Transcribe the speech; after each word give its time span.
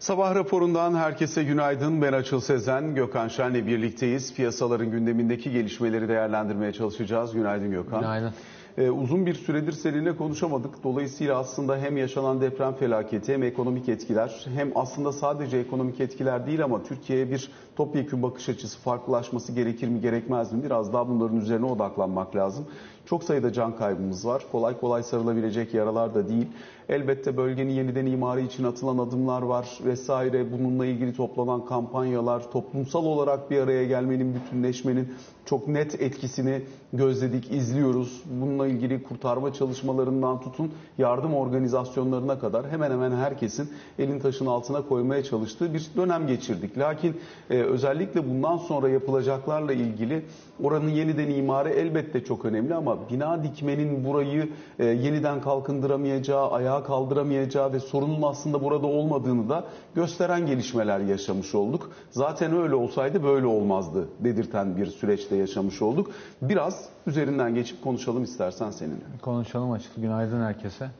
Sabah 0.00 0.34
raporundan 0.34 0.94
herkese 0.94 1.44
günaydın. 1.44 2.02
Ben 2.02 2.12
Açıl 2.12 2.40
Sezen, 2.40 2.94
Gökhan 2.94 3.28
Şen'le 3.28 3.66
birlikteyiz. 3.66 4.34
Piyasaların 4.34 4.90
gündemindeki 4.90 5.50
gelişmeleri 5.50 6.08
değerlendirmeye 6.08 6.72
çalışacağız. 6.72 7.32
Günaydın 7.32 7.70
Gökhan. 7.70 8.00
Günaydın. 8.00 8.32
Ee, 8.78 8.90
uzun 8.90 9.26
bir 9.26 9.34
süredir 9.34 9.72
seninle 9.72 10.16
konuşamadık. 10.16 10.84
Dolayısıyla 10.84 11.38
aslında 11.38 11.76
hem 11.76 11.96
yaşanan 11.96 12.40
deprem 12.40 12.74
felaketi 12.74 13.32
hem 13.32 13.42
ekonomik 13.42 13.88
etkiler 13.88 14.46
hem 14.54 14.72
aslında 14.74 15.12
sadece 15.12 15.58
ekonomik 15.58 16.00
etkiler 16.00 16.46
değil 16.46 16.64
ama 16.64 16.82
Türkiye'ye 16.82 17.30
bir 17.30 17.50
topyekun 17.76 18.22
bakış 18.22 18.48
açısı 18.48 18.78
farklılaşması 18.78 19.52
gerekir 19.52 19.88
mi 19.88 20.00
gerekmez 20.00 20.52
mi? 20.52 20.64
Biraz 20.64 20.92
daha 20.92 21.08
bunların 21.08 21.36
üzerine 21.40 21.66
odaklanmak 21.66 22.36
lazım. 22.36 22.66
Çok 23.06 23.24
sayıda 23.24 23.52
can 23.52 23.76
kaybımız 23.76 24.26
var. 24.26 24.42
Kolay 24.52 24.80
kolay 24.80 25.02
sarılabilecek 25.02 25.74
yaralar 25.74 26.14
da 26.14 26.28
değil. 26.28 26.48
Elbette 26.90 27.36
bölgenin 27.36 27.70
yeniden 27.70 28.06
imarı 28.06 28.40
için 28.40 28.64
atılan 28.64 28.98
adımlar 28.98 29.42
var 29.42 29.78
vesaire. 29.84 30.52
Bununla 30.52 30.86
ilgili 30.86 31.14
toplanan 31.14 31.64
kampanyalar, 31.64 32.50
toplumsal 32.52 33.04
olarak 33.04 33.50
bir 33.50 33.60
araya 33.60 33.84
gelmenin, 33.84 34.34
bütünleşmenin 34.34 35.08
çok 35.44 35.68
net 35.68 36.02
etkisini 36.02 36.62
gözledik, 36.92 37.52
izliyoruz. 37.52 38.22
Bununla 38.40 38.66
ilgili 38.66 39.02
kurtarma 39.02 39.52
çalışmalarından 39.52 40.40
tutun 40.40 40.72
yardım 40.98 41.34
organizasyonlarına 41.34 42.38
kadar 42.38 42.70
hemen 42.70 42.90
hemen 42.90 43.12
herkesin 43.12 43.70
elin 43.98 44.20
taşın 44.20 44.46
altına 44.46 44.82
koymaya 44.82 45.24
çalıştığı 45.24 45.74
bir 45.74 45.90
dönem 45.96 46.26
geçirdik. 46.26 46.78
Lakin 46.78 47.16
e, 47.50 47.54
özellikle 47.62 48.30
bundan 48.30 48.56
sonra 48.56 48.88
yapılacaklarla 48.88 49.72
ilgili 49.72 50.24
oranın 50.62 50.88
yeniden 50.88 51.30
imarı 51.30 51.70
elbette 51.70 52.24
çok 52.24 52.44
önemli 52.44 52.74
ama 52.74 53.10
bina 53.10 53.44
dikmenin 53.44 54.04
burayı 54.04 54.48
e, 54.78 54.84
yeniden 54.84 55.40
kalkındıramayacağı, 55.40 56.50
ayağa 56.50 56.79
kaldıramayacağı 56.84 57.72
ve 57.72 57.80
sorunun 57.80 58.22
aslında 58.22 58.62
burada 58.62 58.86
olmadığını 58.86 59.48
da 59.48 59.64
gösteren 59.94 60.46
gelişmeler 60.46 61.00
yaşamış 61.00 61.54
olduk. 61.54 61.90
Zaten 62.10 62.56
öyle 62.56 62.74
olsaydı 62.74 63.22
böyle 63.22 63.46
olmazdı 63.46 64.08
dedirten 64.18 64.76
bir 64.76 64.86
süreçte 64.86 65.36
yaşamış 65.36 65.82
olduk. 65.82 66.10
Biraz 66.42 66.88
üzerinden 67.06 67.54
geçip 67.54 67.84
konuşalım 67.84 68.24
istersen 68.24 68.70
seninle. 68.70 69.04
Konuşalım 69.22 69.72
açık. 69.72 69.96
Günaydın 69.96 70.42
herkese. 70.42 70.90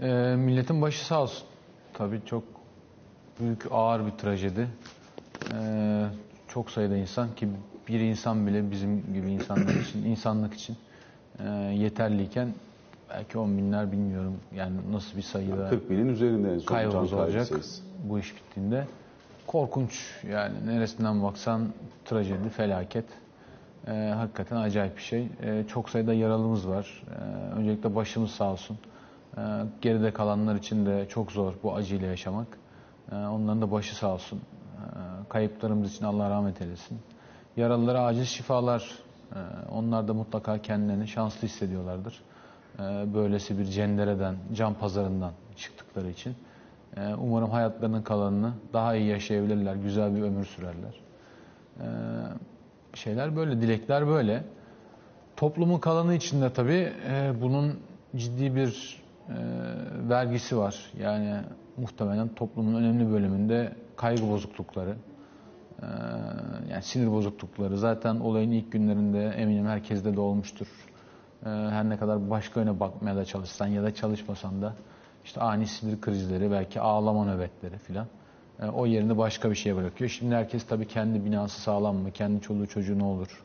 Ee, 0.00 0.36
milletin 0.36 0.82
başı 0.82 1.06
sağ 1.06 1.22
olsun. 1.22 1.46
Tabii 1.94 2.20
çok 2.26 2.42
büyük, 3.40 3.66
ağır 3.70 4.06
bir 4.06 4.10
trajedi. 4.10 4.68
Ee, 5.52 6.04
çok 6.48 6.70
sayıda 6.70 6.96
insan 6.96 7.34
ki 7.34 7.48
bir 7.88 8.00
insan 8.00 8.46
bile 8.46 8.70
bizim 8.70 9.14
gibi 9.14 9.30
insanlar 9.30 9.74
için, 9.74 10.04
insanlık 10.04 10.54
için 10.54 10.76
e, 11.38 11.48
yeterliyken 11.54 12.54
belki 13.10 13.38
on 13.38 13.58
binler 13.58 13.92
bilmiyorum 13.92 14.36
yani 14.54 14.76
nasıl 14.92 15.16
bir 15.16 15.22
sayıda 15.22 15.68
40 15.70 15.90
binin 15.90 16.08
üzerinde 16.08 16.54
en 16.54 16.58
son 16.58 16.66
kaybımız 16.66 17.12
olacak 17.12 17.46
sayısı. 17.46 17.82
bu 18.04 18.18
iş 18.18 18.36
bittiğinde. 18.36 18.86
Korkunç 19.46 19.92
yani 20.30 20.66
neresinden 20.66 21.22
baksan 21.22 21.68
trajedi, 22.04 22.48
felaket. 22.48 23.04
Ee, 23.86 24.12
hakikaten 24.16 24.56
acayip 24.56 24.96
bir 24.96 25.02
şey. 25.02 25.28
Ee, 25.42 25.64
çok 25.68 25.90
sayıda 25.90 26.14
yaralımız 26.14 26.68
var. 26.68 27.02
Ee, 27.10 27.14
öncelikle 27.54 27.94
başımız 27.94 28.30
sağ 28.30 28.52
olsun. 28.52 28.78
Ee, 29.38 29.40
geride 29.80 30.12
kalanlar 30.12 30.54
için 30.54 30.86
de 30.86 31.06
çok 31.08 31.32
zor 31.32 31.52
bu 31.62 31.74
acıyla 31.74 32.06
yaşamak. 32.06 32.46
Ee, 33.12 33.14
onların 33.14 33.62
da 33.62 33.70
başı 33.70 33.96
sağ 33.96 34.14
olsun. 34.14 34.40
Ee, 34.40 34.82
kayıplarımız 35.28 35.94
için 35.94 36.04
Allah 36.04 36.30
rahmet 36.30 36.62
eylesin. 36.62 36.98
Yaralılara 37.56 38.04
acil 38.04 38.24
şifalar. 38.24 38.90
Ee, 39.32 39.38
onlar 39.72 40.08
da 40.08 40.14
mutlaka 40.14 40.58
kendilerini 40.58 41.08
şanslı 41.08 41.48
hissediyorlardır. 41.48 42.22
Ee, 42.78 43.14
böylesi 43.14 43.58
bir 43.58 43.64
cendereden, 43.64 44.36
can 44.54 44.74
pazarından 44.74 45.32
çıktıkları 45.56 46.10
için. 46.10 46.34
Ee, 46.96 47.14
umarım 47.14 47.50
hayatlarının 47.50 48.02
kalanını 48.02 48.52
daha 48.72 48.94
iyi 48.94 49.06
yaşayabilirler, 49.06 49.74
güzel 49.74 50.16
bir 50.16 50.22
ömür 50.22 50.44
sürerler. 50.44 51.00
Ee, 51.80 51.84
şeyler 52.94 53.36
böyle, 53.36 53.60
dilekler 53.60 54.06
böyle. 54.06 54.44
Toplumun 55.36 55.78
kalanı 55.78 56.14
içinde 56.14 56.52
tabii 56.52 56.92
e, 57.10 57.32
bunun 57.40 57.74
ciddi 58.16 58.54
bir 58.54 59.02
e, 59.28 59.34
vergisi 60.08 60.56
var. 60.56 60.92
Yani 61.00 61.34
muhtemelen 61.76 62.28
toplumun 62.28 62.74
önemli 62.74 63.12
bölümünde 63.12 63.72
kaygı 63.96 64.30
bozuklukları, 64.30 64.96
e, 65.82 65.86
yani 66.70 66.82
sinir 66.82 67.12
bozuklukları. 67.12 67.78
Zaten 67.78 68.16
olayın 68.16 68.50
ilk 68.50 68.72
günlerinde 68.72 69.28
eminim 69.28 69.66
herkeste 69.66 70.16
de 70.16 70.20
olmuştur. 70.20 70.66
E, 71.44 71.48
her 71.48 71.88
ne 71.88 71.96
kadar 71.96 72.30
başka 72.30 72.60
yöne 72.60 72.80
bakmaya 72.80 73.16
da 73.16 73.24
çalışsan 73.24 73.66
ya 73.66 73.82
da 73.82 73.94
çalışmasan 73.94 74.62
da 74.62 74.72
işte 75.24 75.40
ani 75.40 75.66
sinir 75.66 76.00
krizleri, 76.00 76.50
belki 76.50 76.80
ağlama 76.80 77.24
nöbetleri 77.24 77.78
filan. 77.78 78.06
E, 78.60 78.66
o 78.66 78.86
yerini 78.86 79.18
başka 79.18 79.50
bir 79.50 79.54
şeye 79.54 79.76
bırakıyor. 79.76 80.10
Şimdi 80.10 80.34
herkes 80.34 80.66
tabii 80.66 80.88
kendi 80.88 81.24
binası 81.24 81.60
sağlam 81.60 81.96
mı, 81.96 82.10
kendi 82.10 82.40
çoluğu 82.40 82.66
çocuğu 82.66 82.98
ne 82.98 83.04
olur, 83.04 83.42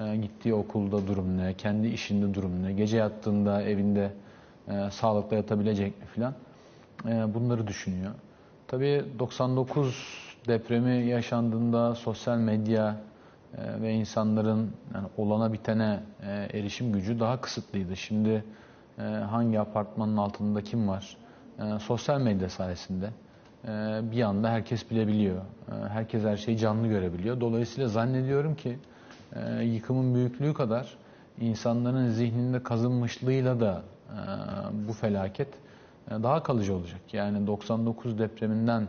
e, 0.00 0.16
gittiği 0.16 0.54
okulda 0.54 1.06
durum 1.06 1.38
ne, 1.38 1.54
kendi 1.54 1.86
işinde 1.88 2.34
durum 2.34 2.62
ne, 2.62 2.72
gece 2.72 2.96
yattığında 2.96 3.62
evinde 3.62 4.12
e, 4.68 4.90
sağlıkla 4.90 5.36
yatabilecek 5.36 6.00
mi 6.00 6.06
filan. 6.06 6.34
Bunları 7.34 7.66
düşünüyor. 7.66 8.10
Tabii 8.68 9.04
99 9.18 10.28
depremi 10.48 11.06
yaşandığında 11.06 11.94
sosyal 11.94 12.38
medya 12.38 12.96
e, 13.56 13.82
ve 13.82 13.92
insanların 13.92 14.70
yani 14.94 15.08
olana 15.16 15.52
bitene 15.52 16.00
e, 16.22 16.58
erişim 16.58 16.92
gücü 16.92 17.20
daha 17.20 17.40
kısıtlıydı. 17.40 17.96
Şimdi 17.96 18.44
e, 18.98 19.02
hangi 19.02 19.60
apartmanın 19.60 20.16
altında 20.16 20.62
kim 20.62 20.88
var? 20.88 21.16
E, 21.58 21.78
sosyal 21.78 22.20
medya 22.20 22.48
sayesinde 22.48 23.10
e, 23.64 23.68
bir 24.12 24.22
anda 24.22 24.50
herkes 24.50 24.90
bilebiliyor. 24.90 25.42
Herkes 25.88 26.24
her 26.24 26.36
şeyi 26.36 26.58
canlı 26.58 26.86
görebiliyor. 26.86 27.40
Dolayısıyla 27.40 27.88
zannediyorum 27.88 28.54
ki 28.56 28.78
yıkımın 29.62 30.14
büyüklüğü 30.14 30.54
kadar 30.54 30.96
insanların 31.40 32.08
zihninde 32.08 32.62
kazınmışlığıyla 32.62 33.60
da 33.60 33.82
bu 34.88 34.92
felaket 34.92 35.48
daha 36.10 36.42
kalıcı 36.42 36.74
olacak. 36.74 37.00
Yani 37.12 37.46
99 37.46 38.18
depreminden 38.18 38.86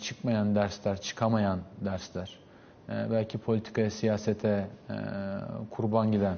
çıkmayan 0.00 0.54
dersler, 0.54 1.00
çıkamayan 1.00 1.58
dersler, 1.84 2.38
belki 2.88 3.38
politikaya, 3.38 3.90
siyasete 3.90 4.68
e, 4.90 4.94
kurban 5.70 6.12
giden 6.12 6.36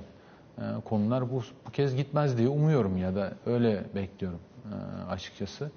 e, 0.58 0.62
konular 0.84 1.30
bu, 1.30 1.42
bu 1.66 1.70
kez 1.70 1.96
gitmez 1.96 2.38
diye 2.38 2.48
umuyorum 2.48 2.96
ya 2.96 3.14
da 3.14 3.32
öyle 3.46 3.84
bekliyorum 3.94 4.38
e, 4.64 4.74
açıkçası. 5.10 5.70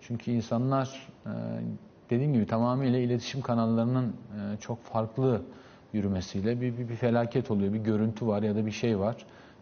Çünkü 0.00 0.30
insanlar 0.30 1.08
dediğim 2.10 2.32
gibi 2.32 2.46
tamamıyla 2.46 2.98
iletişim 2.98 3.40
kanallarının 3.40 4.16
çok 4.60 4.84
farklı 4.84 5.42
yürümesiyle 5.92 6.60
bir, 6.60 6.78
bir, 6.78 6.88
bir 6.88 6.96
felaket 6.96 7.50
oluyor. 7.50 7.72
Bir 7.72 7.78
görüntü 7.78 8.26
var 8.26 8.42
ya 8.42 8.56
da 8.56 8.66
bir 8.66 8.70
şey 8.70 8.98
var. 8.98 9.16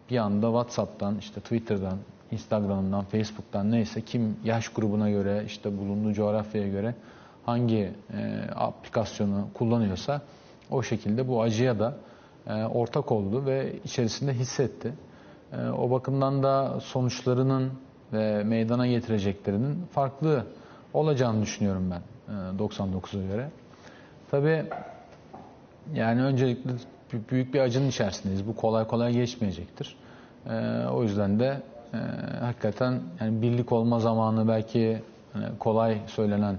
Bir 0.09 0.17
anda 0.17 0.47
WhatsApp'tan, 0.47 1.17
işte 1.17 1.41
Twitter'dan, 1.41 1.97
Instagram'dan, 2.31 3.05
Facebook'tan 3.05 3.71
neyse 3.71 4.01
kim 4.01 4.37
yaş 4.43 4.69
grubuna 4.69 5.09
göre, 5.09 5.43
işte 5.45 5.77
bulunduğu 5.77 6.13
coğrafyaya 6.13 6.67
göre 6.67 6.95
hangi 7.45 7.91
e, 8.13 8.49
aplikasyonu 8.55 9.47
kullanıyorsa 9.53 10.21
o 10.71 10.83
şekilde 10.83 11.27
bu 11.27 11.41
acıya 11.41 11.79
da 11.79 11.93
e, 12.47 12.63
ortak 12.63 13.11
oldu 13.11 13.45
ve 13.45 13.73
içerisinde 13.83 14.33
hissetti. 14.33 14.93
E, 15.53 15.69
o 15.69 15.91
bakımdan 15.91 16.43
da 16.43 16.79
sonuçlarının 16.79 17.71
ve 18.13 18.43
meydana 18.43 18.87
getireceklerinin 18.87 19.85
farklı 19.91 20.45
olacağını 20.93 21.41
düşünüyorum 21.41 21.91
ben 21.91 22.01
e, 22.33 22.63
99'a 22.63 23.27
göre. 23.27 23.49
Tabii 24.31 24.65
yani 25.93 26.21
öncelikle 26.23 26.71
büyük 27.31 27.53
bir 27.53 27.59
acının 27.59 27.87
içerisindeyiz. 27.87 28.47
Bu 28.47 28.55
kolay 28.55 28.87
kolay 28.87 29.13
geçmeyecektir. 29.13 29.95
E, 30.49 30.85
o 30.87 31.03
yüzden 31.03 31.39
de 31.39 31.61
hakikaten 32.41 32.99
yani 33.21 33.41
birlik 33.41 33.71
olma 33.71 33.99
zamanı 33.99 34.47
belki 34.47 35.01
hani 35.33 35.45
kolay 35.59 35.97
söylenen 36.07 36.55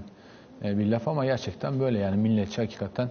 bir 0.63 0.85
laf 0.85 1.07
ama 1.07 1.25
gerçekten 1.25 1.79
böyle 1.79 1.99
yani 1.99 2.17
milletçi 2.17 2.61
hakikaten 2.61 3.09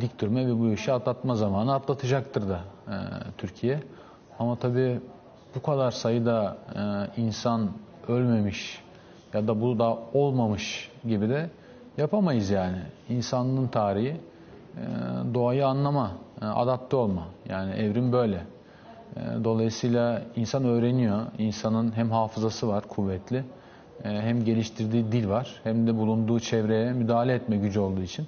dik 0.00 0.20
durma 0.20 0.38
ve 0.38 0.58
bu 0.58 0.70
işi 0.70 0.92
atlatma 0.92 1.34
zamanı 1.34 1.74
atlatacaktır 1.74 2.48
da 2.48 2.60
e, 2.88 2.94
Türkiye. 3.38 3.80
Ama 4.38 4.56
tabii 4.56 5.00
bu 5.54 5.62
kadar 5.62 5.90
sayıda 5.90 6.56
e, 6.74 7.20
insan 7.20 7.70
ölmemiş 8.08 8.82
ya 9.34 9.48
da 9.48 9.60
bu 9.60 9.78
da 9.78 9.98
olmamış 10.12 10.90
gibi 11.08 11.28
de 11.28 11.50
yapamayız 11.96 12.50
yani. 12.50 12.78
İnsanlığın 13.08 13.66
tarihi 13.66 14.08
e, 14.76 14.84
doğayı 15.34 15.66
anlama, 15.66 16.12
e, 16.42 16.44
adapte 16.44 16.96
olma. 16.96 17.26
Yani 17.48 17.74
evrim 17.74 18.12
böyle. 18.12 18.42
E, 19.16 19.44
dolayısıyla 19.44 20.22
insan 20.36 20.64
öğreniyor. 20.64 21.20
İnsanın 21.38 21.96
hem 21.96 22.10
hafızası 22.10 22.68
var 22.68 22.84
kuvvetli, 22.88 23.44
e, 24.04 24.08
hem 24.08 24.44
geliştirdiği 24.44 25.12
dil 25.12 25.28
var, 25.28 25.60
hem 25.64 25.86
de 25.86 25.96
bulunduğu 25.96 26.40
çevreye 26.40 26.92
müdahale 26.92 27.34
etme 27.34 27.56
gücü 27.56 27.80
olduğu 27.80 28.02
için 28.02 28.26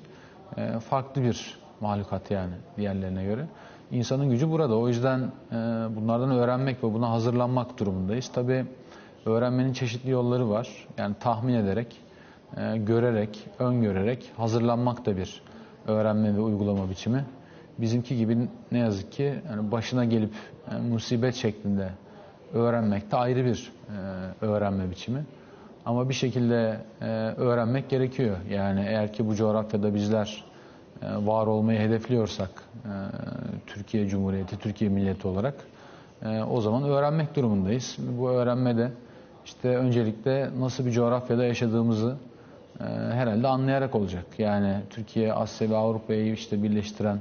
farklı 0.81 1.23
bir 1.23 1.59
mahlukat 1.81 2.31
yani 2.31 2.55
diğerlerine 2.77 3.25
göre. 3.25 3.47
İnsanın 3.91 4.31
gücü 4.31 4.50
burada. 4.50 4.79
O 4.79 4.89
yüzden 4.89 5.21
e, 5.21 5.55
bunlardan 5.97 6.31
öğrenmek 6.31 6.85
ve 6.85 6.95
buna 6.95 7.11
hazırlanmak 7.11 7.79
durumundayız. 7.79 8.31
Tabii 8.35 8.67
öğrenmenin 9.27 9.73
çeşitli 9.73 10.11
yolları 10.11 10.50
var. 10.50 10.87
Yani 10.99 11.15
tahmin 11.21 11.55
ederek, 11.55 11.97
e, 12.56 12.77
görerek, 12.77 13.47
öngörerek 13.59 14.33
hazırlanmak 14.37 15.06
da 15.06 15.17
bir 15.17 15.43
öğrenme 15.87 16.37
ve 16.37 16.41
uygulama 16.41 16.91
biçimi. 16.91 17.25
Bizimki 17.79 18.17
gibi 18.17 18.49
ne 18.73 18.79
yazık 18.79 19.12
ki 19.12 19.35
yani 19.49 19.73
başına 19.73 20.05
gelip 20.05 20.35
e, 20.71 20.77
musibet 20.77 21.35
şeklinde 21.35 21.91
öğrenmek 22.55 23.12
de 23.12 23.17
ayrı 23.17 23.45
bir 23.45 23.73
e, 24.43 24.47
öğrenme 24.47 24.91
biçimi. 24.91 25.25
Ama 25.88 26.08
bir 26.08 26.14
şekilde 26.14 26.81
e, 27.00 27.05
öğrenmek 27.37 27.90
gerekiyor. 27.90 28.37
Yani 28.50 28.85
eğer 28.88 29.12
ki 29.12 29.29
bu 29.29 29.35
coğrafyada 29.35 29.94
bizler 29.94 30.44
e, 31.02 31.26
var 31.26 31.46
olmayı 31.46 31.79
hedefliyorsak 31.79 32.50
e, 32.85 32.90
Türkiye 33.67 34.08
Cumhuriyeti, 34.08 34.58
Türkiye 34.58 34.90
milleti 34.90 35.29
olarak 35.29 35.55
e, 36.23 36.43
o 36.43 36.61
zaman 36.61 36.82
öğrenmek 36.82 37.37
durumundayız. 37.37 37.96
Bu 38.19 38.31
öğrenme 38.31 38.76
de 38.76 38.90
işte 39.44 39.76
öncelikle 39.76 40.50
nasıl 40.61 40.87
bir 40.87 40.90
coğrafyada 40.90 41.44
yaşadığımızı 41.44 42.17
e, 42.81 42.85
herhalde 43.12 43.49
anlayarak 43.49 43.94
olacak. 43.94 44.25
Yani 44.38 44.76
Türkiye, 44.90 45.32
Asya 45.32 45.70
ve 45.70 45.76
Avrupa'yı 45.76 46.32
işte 46.32 46.62
birleştiren 46.62 47.20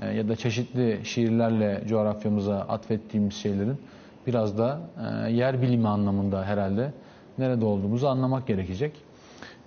e, 0.00 0.08
ya 0.14 0.28
da 0.28 0.36
çeşitli 0.36 1.00
şiirlerle 1.04 1.82
coğrafyamıza 1.88 2.60
atfettiğimiz 2.60 3.34
şeylerin 3.34 3.78
biraz 4.26 4.58
da 4.58 4.80
e, 5.26 5.32
yer 5.32 5.62
bilimi 5.62 5.88
anlamında 5.88 6.44
herhalde 6.44 6.92
nerede 7.38 7.64
olduğumuzu 7.64 8.06
anlamak 8.06 8.46
gerekecek. 8.46 8.92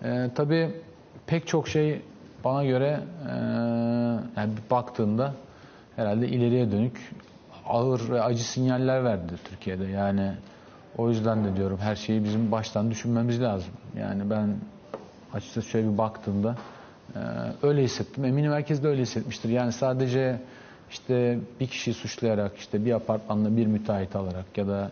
E, 0.04 0.30
tabii 0.36 0.72
pek 1.28 1.48
çok 1.48 1.68
şey 1.68 2.02
bana 2.44 2.66
göre 2.66 3.00
e, 3.28 3.34
yani 4.40 4.54
baktığında 4.72 5.34
herhalde 5.96 6.28
ileriye 6.28 6.72
dönük 6.72 7.12
ağır 7.66 8.10
ve 8.10 8.22
acı 8.22 8.44
sinyaller 8.44 9.04
verdi 9.04 9.34
Türkiye'de. 9.50 9.86
Yani 9.86 10.32
o 10.98 11.10
yüzden 11.10 11.46
de 11.46 11.56
diyorum 11.56 11.78
her 11.78 11.96
şeyi 11.96 12.24
bizim 12.24 12.52
baştan 12.52 12.92
düşünmemiz 12.92 13.42
lazım. 13.42 13.74
Yani 14.00 14.30
ben 14.30 14.56
açıkçası 15.34 15.68
şöyle 15.70 15.94
bir 15.94 15.98
baktığımda 15.98 16.56
e, 17.16 17.20
öyle 17.64 17.84
hissettim. 17.84 18.26
Eminim 18.26 18.52
herkes 18.52 18.84
de 18.84 18.88
öyle 18.88 19.02
hissetmiştir. 19.02 19.50
Yani 19.50 19.72
sadece 19.72 20.42
işte 20.90 21.40
bir 21.60 21.68
kişiyi 21.68 21.94
suçlayarak 21.94 22.58
işte 22.58 22.86
bir 22.86 22.92
apartmanla 22.92 23.58
bir 23.58 23.68
müteahhit 23.68 24.16
alarak 24.16 24.58
ya 24.58 24.68
da 24.68 24.92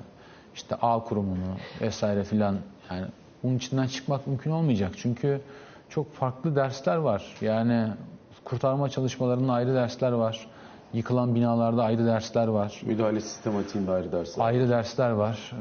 işte 0.55 0.75
A 0.81 1.03
kurumunu 1.03 1.55
vesaire 1.81 2.23
filan 2.23 2.55
yani 2.91 3.05
bunun 3.43 3.55
içinden 3.55 3.87
çıkmak 3.87 4.27
mümkün 4.27 4.51
olmayacak. 4.51 4.91
Çünkü 4.97 5.41
çok 5.89 6.13
farklı 6.13 6.55
dersler 6.55 6.95
var. 6.95 7.35
Yani 7.41 7.87
kurtarma 8.43 8.89
çalışmalarının 8.89 9.47
ayrı 9.47 9.73
dersler 9.75 10.11
var. 10.11 10.47
Yıkılan 10.93 11.35
binalarda 11.35 11.83
ayrı 11.83 12.05
dersler 12.05 12.47
var. 12.47 12.81
Müdahale 12.85 13.21
sistematiğinde 13.21 13.91
ayrı 13.91 14.11
dersler. 14.11 14.45
Ayrı 14.45 14.69
dersler 14.69 15.09
var. 15.09 15.51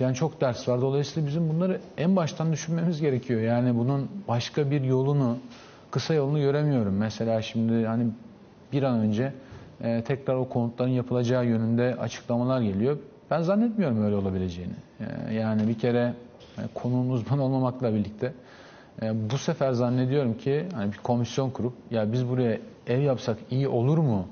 Ee, 0.00 0.04
Yani 0.04 0.14
çok 0.14 0.40
ders 0.40 0.68
var. 0.68 0.80
Dolayısıyla 0.80 1.28
bizim 1.28 1.48
bunları 1.48 1.80
en 1.98 2.16
baştan 2.16 2.52
düşünmemiz 2.52 3.00
gerekiyor. 3.00 3.40
Yani 3.40 3.78
bunun 3.78 4.08
başka 4.28 4.70
bir 4.70 4.82
yolunu, 4.82 5.36
kısa 5.90 6.14
yolunu 6.14 6.38
göremiyorum. 6.38 6.96
Mesela 6.96 7.42
şimdi 7.42 7.86
hani 7.86 8.06
bir 8.72 8.82
an 8.82 8.98
önce 8.98 9.32
e, 9.80 10.04
tekrar 10.04 10.34
o 10.34 10.48
konutların 10.48 10.90
yapılacağı 10.90 11.46
yönünde 11.46 11.96
açıklamalar 12.00 12.60
geliyor. 12.60 12.96
Ben 13.30 13.42
zannetmiyorum 13.42 14.04
öyle 14.04 14.16
olabileceğini. 14.16 14.72
Ee, 15.00 15.34
Yani 15.34 15.68
bir 15.68 15.78
kere 15.78 16.14
e, 16.58 16.62
konunun 16.74 17.10
uzman 17.10 17.38
olmamakla 17.44 17.94
birlikte 17.94 18.32
e, 19.02 19.30
bu 19.30 19.38
sefer 19.38 19.72
zannediyorum 19.72 20.34
ki 20.38 20.66
hani 20.74 20.92
bir 20.92 20.98
komisyon 20.98 21.50
kurup 21.50 21.72
ya 21.90 22.12
biz 22.12 22.28
buraya 22.28 22.58
ev 22.86 23.00
yapsak 23.00 23.38
iyi 23.50 23.68
olur 23.68 23.98
mu 23.98 24.26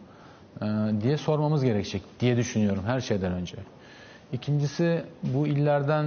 e, 0.63 0.67
diye 1.03 1.17
sormamız 1.17 1.65
gerekecek 1.65 2.03
diye 2.21 2.37
düşünüyorum 2.37 2.83
her 2.87 3.01
şeyden 3.01 3.33
önce. 3.33 3.57
İkincisi 4.33 5.05
bu 5.23 5.47
illerden 5.47 6.07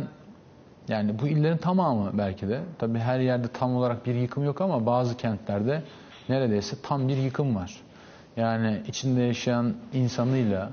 yani 0.87 1.19
bu 1.19 1.27
illerin 1.27 1.57
tamamı 1.57 2.11
belki 2.17 2.47
de 2.49 2.59
tabii 2.79 2.99
her 2.99 3.19
yerde 3.19 3.47
tam 3.47 3.75
olarak 3.75 4.05
bir 4.05 4.15
yıkım 4.15 4.43
yok 4.43 4.61
ama 4.61 4.85
bazı 4.85 5.17
kentlerde 5.17 5.83
neredeyse 6.29 6.75
tam 6.83 7.07
bir 7.07 7.17
yıkım 7.17 7.55
var. 7.55 7.81
Yani 8.37 8.81
içinde 8.87 9.21
yaşayan 9.21 9.73
insanıyla 9.93 10.69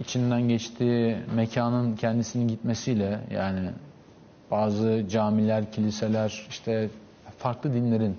içinden 0.00 0.48
geçtiği 0.48 1.16
mekanın 1.34 1.96
kendisinin 1.96 2.48
gitmesiyle 2.48 3.20
yani 3.30 3.70
bazı 4.50 5.04
camiler, 5.08 5.72
kiliseler, 5.72 6.46
işte 6.50 6.88
farklı 7.38 7.74
dinlerin 7.74 8.16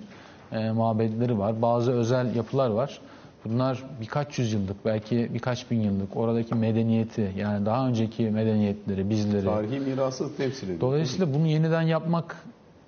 e, 0.52 0.70
mabedleri 0.70 1.38
var. 1.38 1.62
Bazı 1.62 1.92
özel 1.92 2.36
yapılar 2.36 2.70
var. 2.70 3.00
Bunlar 3.44 3.82
birkaç 4.00 4.38
yüzyıllık, 4.38 4.84
belki 4.84 5.30
birkaç 5.34 5.70
bin 5.70 5.80
yıllık 5.80 6.16
oradaki 6.16 6.54
medeniyeti, 6.54 7.32
yani 7.36 7.66
daha 7.66 7.88
önceki 7.88 8.30
medeniyetleri, 8.30 9.10
bizleri, 9.10 9.44
Tarihi 9.44 9.80
mirası 9.80 10.36
temsil 10.36 10.64
ediyor. 10.64 10.80
Dolayısıyla 10.80 11.34
bunu 11.34 11.46
yeniden 11.46 11.82
yapmak 11.82 12.36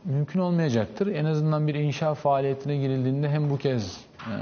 mümkün 0.05 0.41
olmayacaktır. 0.41 1.07
En 1.07 1.25
azından 1.25 1.67
bir 1.67 1.75
inşa 1.75 2.15
faaliyetine 2.15 2.77
girildiğinde 2.77 3.29
hem 3.29 3.51
bu 3.51 3.59
kez 3.59 4.01
e, 4.21 4.33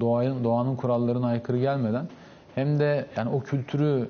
doğanın, 0.00 0.44
doğanın 0.44 0.76
kurallarına 0.76 1.26
aykırı 1.26 1.58
gelmeden 1.58 2.08
hem 2.54 2.78
de 2.78 3.06
yani 3.16 3.30
o 3.30 3.40
kültürü 3.40 4.08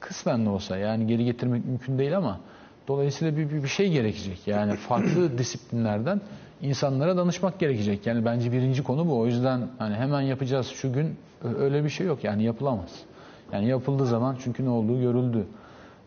kısmen 0.00 0.46
de 0.46 0.50
olsa 0.50 0.76
yani 0.76 1.06
geri 1.06 1.24
getirmek 1.24 1.64
mümkün 1.64 1.98
değil 1.98 2.16
ama 2.16 2.40
dolayısıyla 2.88 3.36
bir, 3.36 3.50
bir, 3.50 3.62
bir 3.62 3.68
şey 3.68 3.92
gerekecek. 3.92 4.46
Yani 4.46 4.76
farklı 4.76 5.38
disiplinlerden 5.38 6.20
insanlara 6.62 7.16
danışmak 7.16 7.58
gerekecek. 7.58 8.06
Yani 8.06 8.24
bence 8.24 8.52
birinci 8.52 8.82
konu 8.82 9.06
bu. 9.06 9.18
O 9.18 9.26
yüzden 9.26 9.68
hani 9.78 9.94
hemen 9.94 10.20
yapacağız 10.20 10.66
şu 10.66 10.92
gün 10.92 11.16
öyle 11.58 11.84
bir 11.84 11.88
şey 11.88 12.06
yok. 12.06 12.24
Yani 12.24 12.42
yapılamaz. 12.42 12.90
Yani 13.52 13.68
yapıldığı 13.68 14.06
zaman 14.06 14.36
çünkü 14.44 14.64
ne 14.64 14.70
olduğu 14.70 15.00
görüldü. 15.00 15.46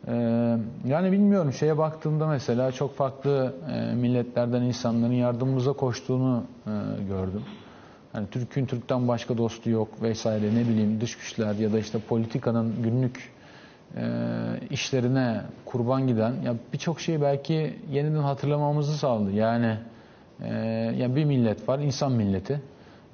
Ee, 0.07 0.57
yani 0.85 1.11
bilmiyorum 1.11 1.53
şeye 1.53 1.77
baktığımda 1.77 2.27
mesela 2.27 2.71
çok 2.71 2.95
farklı 2.95 3.53
e, 3.71 3.95
milletlerden 3.95 4.61
insanların 4.61 5.13
yardımımıza 5.13 5.73
koştuğunu 5.73 6.43
e, 6.67 6.71
gördüm. 7.03 7.43
Hani 8.13 8.27
Türk'ün 8.27 8.65
Türk'ten 8.65 9.07
başka 9.07 9.37
dostu 9.37 9.69
yok 9.69 10.01
vesaire 10.01 10.55
ne 10.55 10.67
bileyim 10.67 11.01
dış 11.01 11.17
güçler 11.17 11.55
ya 11.55 11.73
da 11.73 11.79
işte 11.79 11.99
politikanın 11.99 12.83
günlük 12.83 13.31
e, 13.97 14.03
işlerine 14.69 15.41
kurban 15.65 16.07
giden 16.07 16.33
ya 16.45 16.55
birçok 16.73 17.01
şeyi 17.01 17.21
belki 17.21 17.75
yeniden 17.91 18.21
hatırlamamızı 18.21 18.97
sağladı. 18.97 19.31
Yani 19.31 19.77
e, 20.43 20.53
ya 20.97 21.15
bir 21.15 21.25
millet 21.25 21.69
var 21.69 21.79
insan 21.79 22.11
milleti 22.11 22.61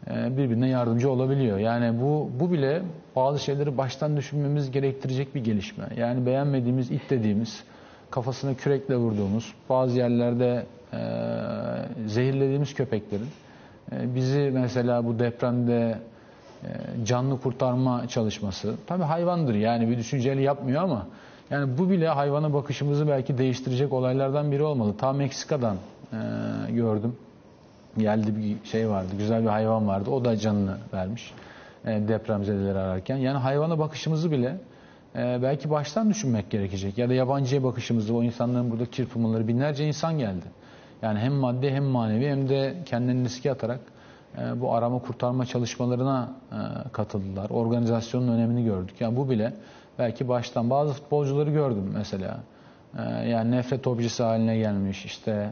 e, 0.07 0.37
birbirine 0.37 0.69
yardımcı 0.69 1.11
olabiliyor. 1.11 1.57
Yani 1.57 2.01
bu 2.01 2.29
bu 2.39 2.51
bile 2.51 2.81
bazı 3.15 3.39
şeyleri 3.39 3.77
baştan 3.77 4.17
düşünmemiz 4.17 4.71
gerektirecek 4.71 5.35
bir 5.35 5.43
gelişme. 5.43 5.85
Yani 5.97 6.25
beğenmediğimiz, 6.25 6.91
it 6.91 7.09
dediğimiz, 7.09 7.63
kafasına 8.11 8.53
kürekle 8.53 8.95
vurduğumuz, 8.95 9.53
bazı 9.69 9.97
yerlerde 9.97 10.65
e, 10.93 10.99
zehirlediğimiz 12.07 12.73
köpeklerin 12.73 13.27
bizi 13.91 14.51
mesela 14.53 15.05
bu 15.05 15.19
depremde 15.19 15.99
e, 16.63 16.69
canlı 17.05 17.41
kurtarma 17.41 18.07
çalışması. 18.07 18.75
Tabii 18.87 19.03
hayvandır 19.03 19.55
yani 19.55 19.89
bir 19.89 19.97
düşünceli 19.97 20.43
yapmıyor 20.43 20.83
ama 20.83 21.07
yani 21.49 21.77
bu 21.77 21.89
bile 21.89 22.07
hayvana 22.07 22.53
bakışımızı 22.53 23.07
belki 23.07 23.37
değiştirecek 23.37 23.93
olaylardan 23.93 24.51
biri 24.51 24.63
olmalı. 24.63 24.97
Ta 24.97 25.13
Meksika'dan 25.13 25.77
e, 26.13 26.17
gördüm 26.71 27.15
geldi 27.97 28.33
bir 28.35 28.69
şey 28.69 28.89
vardı, 28.89 29.09
güzel 29.17 29.43
bir 29.43 29.49
hayvan 29.49 29.87
vardı. 29.87 30.09
O 30.09 30.25
da 30.25 30.37
canını 30.37 30.77
vermiş 30.93 31.33
e, 31.85 32.07
depremzedeleri 32.07 32.77
ararken. 32.77 33.17
Yani 33.17 33.37
hayvana 33.37 33.79
bakışımızı 33.79 34.31
bile 34.31 34.57
e, 35.15 35.39
belki 35.41 35.69
baştan 35.69 36.09
düşünmek 36.09 36.49
gerekecek. 36.49 36.97
Ya 36.97 37.09
da 37.09 37.13
yabancıya 37.13 37.63
bakışımızı, 37.63 38.15
o 38.15 38.23
insanların 38.23 38.71
burada 38.71 38.91
çırpınmaları, 38.91 39.47
binlerce 39.47 39.87
insan 39.87 40.19
geldi. 40.19 40.45
Yani 41.01 41.19
hem 41.19 41.33
maddi 41.33 41.69
hem 41.69 41.83
manevi 41.83 42.27
hem 42.27 42.49
de 42.49 42.75
kendilerini 42.85 43.25
riske 43.25 43.51
atarak 43.51 43.79
e, 44.37 44.61
bu 44.61 44.73
arama 44.73 44.99
kurtarma 44.99 45.45
çalışmalarına 45.45 46.29
e, 46.51 46.55
katıldılar. 46.91 47.49
Organizasyonun 47.49 48.27
önemini 48.27 48.63
gördük. 48.63 48.95
Yani 49.01 49.17
bu 49.17 49.29
bile 49.29 49.53
belki 49.99 50.27
baştan 50.27 50.69
bazı 50.69 50.93
futbolcuları 50.93 51.51
gördüm 51.51 51.91
mesela. 51.93 52.39
E, 52.97 53.29
yani 53.29 53.51
nefret 53.51 53.87
objesi 53.87 54.23
haline 54.23 54.57
gelmiş, 54.57 55.05
işte 55.05 55.49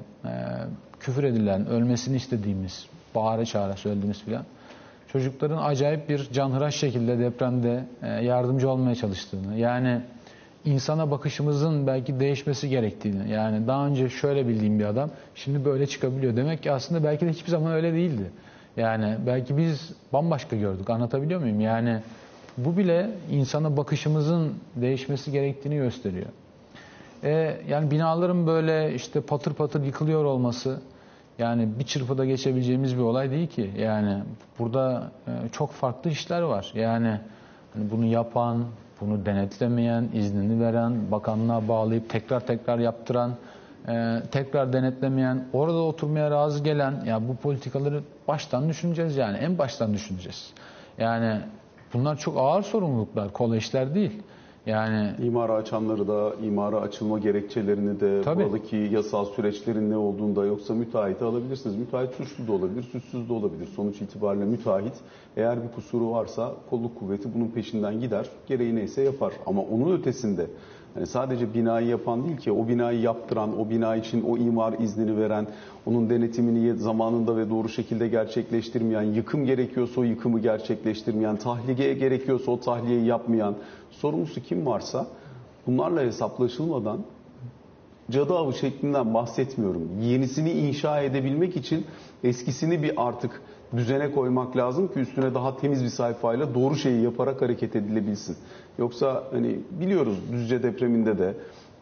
küfür 0.99 1.23
edilen, 1.23 1.67
ölmesini 1.67 2.15
istediğimiz, 2.15 2.85
bağıra 3.15 3.45
çağıra 3.45 3.73
söylediğimiz 3.73 4.23
filan. 4.23 4.43
Çocukların 5.07 5.57
acayip 5.57 6.09
bir 6.09 6.29
canhıraş 6.33 6.75
şekilde 6.75 7.19
depremde 7.19 7.85
yardımcı 8.21 8.69
olmaya 8.69 8.95
çalıştığını, 8.95 9.55
yani 9.55 10.01
insana 10.65 11.11
bakışımızın 11.11 11.87
belki 11.87 12.19
değişmesi 12.19 12.69
gerektiğini, 12.69 13.31
yani 13.31 13.67
daha 13.67 13.87
önce 13.87 14.09
şöyle 14.09 14.47
bildiğim 14.47 14.79
bir 14.79 14.85
adam, 14.85 15.09
şimdi 15.35 15.65
böyle 15.65 15.87
çıkabiliyor. 15.87 16.35
Demek 16.35 16.63
ki 16.63 16.71
aslında 16.71 17.03
belki 17.03 17.25
de 17.25 17.29
hiçbir 17.29 17.51
zaman 17.51 17.73
öyle 17.73 17.93
değildi. 17.93 18.31
Yani 18.77 19.17
belki 19.25 19.57
biz 19.57 19.91
bambaşka 20.13 20.55
gördük. 20.55 20.89
Anlatabiliyor 20.89 21.39
muyum? 21.39 21.61
Yani 21.61 21.99
bu 22.57 22.77
bile 22.77 23.09
insana 23.31 23.77
bakışımızın 23.77 24.53
değişmesi 24.75 25.31
gerektiğini 25.31 25.75
gösteriyor. 25.75 26.27
E, 27.23 27.57
yani 27.67 27.91
binaların 27.91 28.47
böyle 28.47 28.93
işte 28.95 29.21
patır 29.21 29.53
patır 29.53 29.83
yıkılıyor 29.83 30.25
olması 30.25 30.81
yani 31.39 31.69
bir 31.79 31.83
çırpıda 31.83 32.25
geçebileceğimiz 32.25 32.97
bir 32.97 33.01
olay 33.01 33.31
değil 33.31 33.47
ki. 33.47 33.71
Yani 33.77 34.23
burada 34.59 35.11
e, 35.27 35.31
çok 35.51 35.71
farklı 35.71 36.09
işler 36.09 36.41
var. 36.41 36.71
Yani 36.75 37.19
hani 37.73 37.91
bunu 37.91 38.05
yapan, 38.05 38.65
bunu 39.01 39.25
denetlemeyen, 39.25 40.09
iznini 40.13 40.61
veren, 40.61 41.11
bakanlığa 41.11 41.67
bağlayıp 41.67 42.09
tekrar 42.09 42.39
tekrar 42.39 42.79
yaptıran 42.79 43.31
e, 43.87 44.21
tekrar 44.31 44.73
denetlemeyen, 44.73 45.45
orada 45.53 45.77
oturmaya 45.77 46.31
razı 46.31 46.63
gelen 46.63 47.05
ya 47.05 47.27
bu 47.27 47.35
politikaları 47.35 48.01
baştan 48.27 48.69
düşüneceğiz 48.69 49.17
yani 49.17 49.37
en 49.37 49.57
baştan 49.57 49.93
düşüneceğiz. 49.93 50.53
Yani 50.97 51.39
bunlar 51.93 52.17
çok 52.17 52.37
ağır 52.37 52.63
sorumluluklar, 52.63 53.33
kolay 53.33 53.57
işler 53.57 53.95
değil. 53.95 54.21
Yani 54.65 55.11
İmara 55.23 55.53
açanları 55.53 56.07
da, 56.07 56.33
imara 56.43 56.81
açılma 56.81 57.19
gerekçelerini 57.19 57.99
de, 57.99 58.21
Tabii. 58.21 58.43
buradaki 58.43 58.75
yasal 58.75 59.25
süreçlerin 59.25 59.91
ne 59.91 59.97
olduğunda 59.97 60.45
yoksa 60.45 60.73
müteahhiti 60.73 61.23
alabilirsiniz. 61.23 61.75
Müteahhit 61.75 62.13
suçlu 62.13 62.47
da 62.47 62.51
olabilir, 62.51 62.83
suçsuz 62.83 63.29
da 63.29 63.33
olabilir. 63.33 63.67
Sonuç 63.75 64.01
itibariyle 64.01 64.45
müteahhit 64.45 64.93
eğer 65.37 65.63
bir 65.63 65.75
kusuru 65.75 66.11
varsa 66.11 66.53
kolluk 66.69 66.99
kuvveti 66.99 67.33
bunun 67.35 67.47
peşinden 67.47 67.99
gider, 67.99 68.29
gereği 68.47 68.75
neyse 68.75 69.01
yapar. 69.01 69.33
Ama 69.45 69.61
onun 69.61 69.97
ötesinde 69.97 70.47
hani 70.93 71.07
sadece 71.07 71.53
binayı 71.53 71.87
yapan 71.87 72.23
değil 72.25 72.37
ki 72.37 72.51
o 72.51 72.67
binayı 72.67 72.99
yaptıran, 72.99 73.59
o 73.59 73.69
bina 73.69 73.95
için 73.95 74.23
o 74.23 74.37
imar 74.37 74.73
iznini 74.73 75.17
veren, 75.17 75.47
onun 75.85 76.09
denetimini 76.09 76.77
zamanında 76.77 77.37
ve 77.37 77.49
doğru 77.49 77.69
şekilde 77.69 78.07
gerçekleştirmeyen, 78.07 79.01
yıkım 79.01 79.45
gerekiyorsa 79.45 80.01
o 80.01 80.03
yıkımı 80.03 80.39
gerçekleştirmeyen, 80.39 81.37
tahliye 81.37 81.93
gerekiyorsa 81.93 82.51
o 82.51 82.59
tahliyeyi 82.59 83.05
yapmayan, 83.05 83.55
sorumlusu 83.91 84.41
kim 84.41 84.65
varsa 84.65 85.07
bunlarla 85.67 86.01
hesaplaşılmadan 86.01 86.99
cadı 88.11 88.33
avı 88.33 88.53
şeklinden 88.53 89.13
bahsetmiyorum. 89.13 90.01
Yenisini 90.01 90.51
inşa 90.51 91.01
edebilmek 91.01 91.57
için 91.57 91.85
eskisini 92.23 92.83
bir 92.83 93.07
artık 93.07 93.41
düzene 93.75 94.11
koymak 94.11 94.57
lazım 94.57 94.87
ki 94.87 94.99
üstüne 94.99 95.33
daha 95.33 95.57
temiz 95.57 95.83
bir 95.83 95.89
sayfayla 95.89 96.55
doğru 96.55 96.75
şeyi 96.75 97.03
yaparak 97.03 97.41
hareket 97.41 97.75
edilebilsin. 97.75 98.37
Yoksa 98.77 99.23
hani 99.31 99.59
biliyoruz 99.71 100.17
Düzce 100.31 100.63
depreminde 100.63 101.17
de 101.17 101.33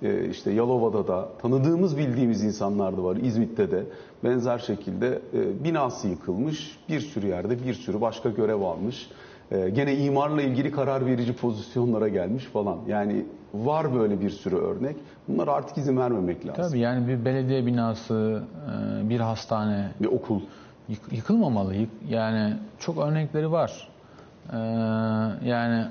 e, 0.04 0.30
işte 0.30 0.52
Yalova'da 0.52 1.08
da 1.08 1.30
tanıdığımız 1.42 1.98
bildiğimiz 1.98 2.44
insanlar 2.44 2.98
da 2.98 3.04
var. 3.04 3.16
İzmit'te 3.16 3.72
de 3.72 3.84
benzer 4.24 4.58
şekilde 4.58 5.22
e, 5.34 5.64
binası 5.64 6.08
yıkılmış. 6.08 6.80
Bir 6.90 7.00
sürü 7.00 7.28
yerde 7.28 7.66
bir 7.68 7.74
sürü 7.74 8.02
başka 8.02 8.30
görev 8.30 8.62
almış. 8.62 9.10
E, 9.52 9.70
Gene 9.70 9.96
imarla 9.98 10.42
ilgili 10.42 10.72
karar 10.72 11.06
verici 11.06 11.34
pozisyonlara 11.34 12.08
gelmiş 12.08 12.44
falan. 12.46 12.78
Yani 12.88 13.26
var 13.54 13.96
böyle 13.96 14.22
bir 14.22 14.30
sürü 14.30 14.56
örnek. 14.56 14.96
Bunlara 15.28 15.52
artık 15.52 15.78
izin 15.78 15.98
vermemek 15.98 16.46
lazım. 16.48 16.64
tabii 16.70 16.80
yani 16.80 17.08
bir 17.08 17.26
belediye 17.26 17.66
binası, 17.66 18.44
e, 19.06 19.10
bir 19.10 19.20
hastane 19.20 19.88
Bir 20.02 20.06
okul. 20.08 20.42
yık- 20.90 21.12
yıkılmamalı. 21.14 21.76
Yık- 21.76 21.90
Yani 22.10 22.54
çok 22.80 22.98
örnekleri 22.98 23.52
var. 23.52 23.88
E, 24.54 24.58
Yani 25.50 25.86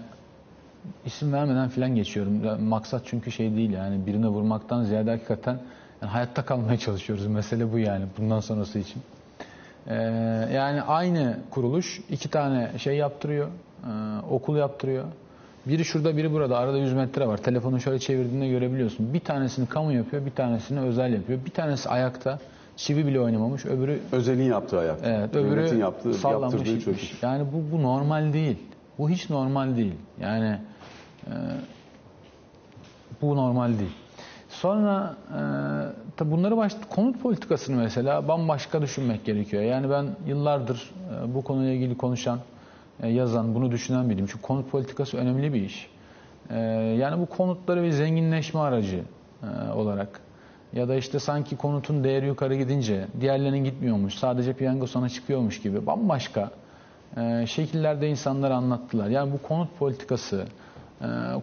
isim 1.06 1.32
vermeden 1.32 1.68
filan 1.68 1.94
geçiyorum. 1.94 2.62
Maksat 2.62 3.02
çünkü 3.04 3.30
şey 3.30 3.56
değil 3.56 3.70
yani 3.70 4.06
birine 4.06 4.28
vurmaktan 4.28 4.82
ziyade 4.84 5.10
hakikaten 5.10 5.58
yani 6.02 6.10
hayatta 6.10 6.42
kalmaya 6.44 6.78
çalışıyoruz. 6.78 7.26
Mesele 7.26 7.72
bu 7.72 7.78
yani 7.78 8.04
bundan 8.18 8.40
sonrası 8.40 8.78
için. 8.78 9.02
Ee, 9.86 9.94
yani 10.54 10.82
aynı 10.82 11.36
kuruluş 11.50 12.00
iki 12.10 12.28
tane 12.28 12.70
şey 12.78 12.96
yaptırıyor, 12.96 13.48
e, 13.48 13.90
okul 14.30 14.56
yaptırıyor. 14.56 15.04
Biri 15.66 15.84
şurada 15.84 16.16
biri 16.16 16.32
burada 16.32 16.58
arada 16.58 16.78
100 16.78 16.92
metre 16.92 17.26
var. 17.26 17.36
Telefonu 17.36 17.80
şöyle 17.80 17.98
çevirdiğinde 17.98 18.48
görebiliyorsun. 18.48 19.14
Bir 19.14 19.20
tanesini 19.20 19.66
kamu 19.66 19.92
yapıyor, 19.92 20.26
bir 20.26 20.30
tanesini 20.30 20.80
özel 20.80 21.12
yapıyor. 21.12 21.38
Bir 21.44 21.50
tanesi 21.50 21.88
ayakta, 21.88 22.38
çivi 22.76 23.06
bile 23.06 23.20
oynamamış, 23.20 23.66
öbürü 23.66 24.00
Özelin 24.12 24.42
yaptığı 24.44 24.78
ayak. 24.78 24.98
Evet, 25.04 25.34
Devletin 25.34 25.66
öbürü 25.66 25.78
yaptığı, 25.78 26.14
sallanmış 26.14 26.52
yaptırdığı 26.52 26.78
gitmiş. 26.78 27.08
çocuk. 27.08 27.22
Yani 27.22 27.44
bu, 27.52 27.76
bu 27.76 27.82
normal 27.82 28.32
değil. 28.32 28.58
Bu 28.98 29.10
hiç 29.10 29.30
normal 29.30 29.76
değil. 29.76 29.94
Yani 30.20 30.58
e, 31.26 31.32
bu 33.22 33.36
normal 33.36 33.68
değil. 33.68 33.96
Sonra 34.48 35.16
e, 35.28 35.40
tabi 36.20 36.30
bunları 36.30 36.56
baş, 36.56 36.72
konut 36.90 37.22
politikasını 37.22 37.76
mesela 37.76 38.28
bambaşka 38.28 38.82
düşünmek 38.82 39.24
gerekiyor. 39.24 39.62
Yani 39.62 39.90
ben 39.90 40.06
yıllardır 40.26 40.90
e, 41.24 41.34
bu 41.34 41.44
konuyla 41.44 41.72
ilgili 41.72 41.96
konuşan, 41.96 42.38
e, 43.02 43.08
yazan, 43.08 43.54
bunu 43.54 43.70
düşünen 43.70 44.10
biriyim. 44.10 44.26
Çünkü 44.26 44.42
konut 44.42 44.70
politikası 44.70 45.16
önemli 45.16 45.52
bir 45.54 45.62
iş. 45.62 45.90
E, 46.50 46.58
yani 46.98 47.20
bu 47.20 47.26
konutları 47.26 47.82
bir 47.82 47.90
zenginleşme 47.90 48.60
aracı 48.60 49.02
olarak 49.74 50.20
ya 50.72 50.88
da 50.88 50.94
işte 50.94 51.18
sanki 51.18 51.56
konutun 51.56 52.04
değeri 52.04 52.26
yukarı 52.26 52.54
gidince 52.54 53.06
diğerlerinin 53.20 53.64
gitmiyormuş, 53.64 54.14
sadece 54.14 54.52
piyango 54.52 54.86
sana 54.86 55.08
çıkıyormuş 55.08 55.62
gibi 55.62 55.86
bambaşka 55.86 56.50
şekillerde 57.46 58.08
insanlara 58.08 58.56
anlattılar. 58.56 59.08
Yani 59.08 59.32
bu 59.32 59.48
konut 59.48 59.78
politikası, 59.78 60.44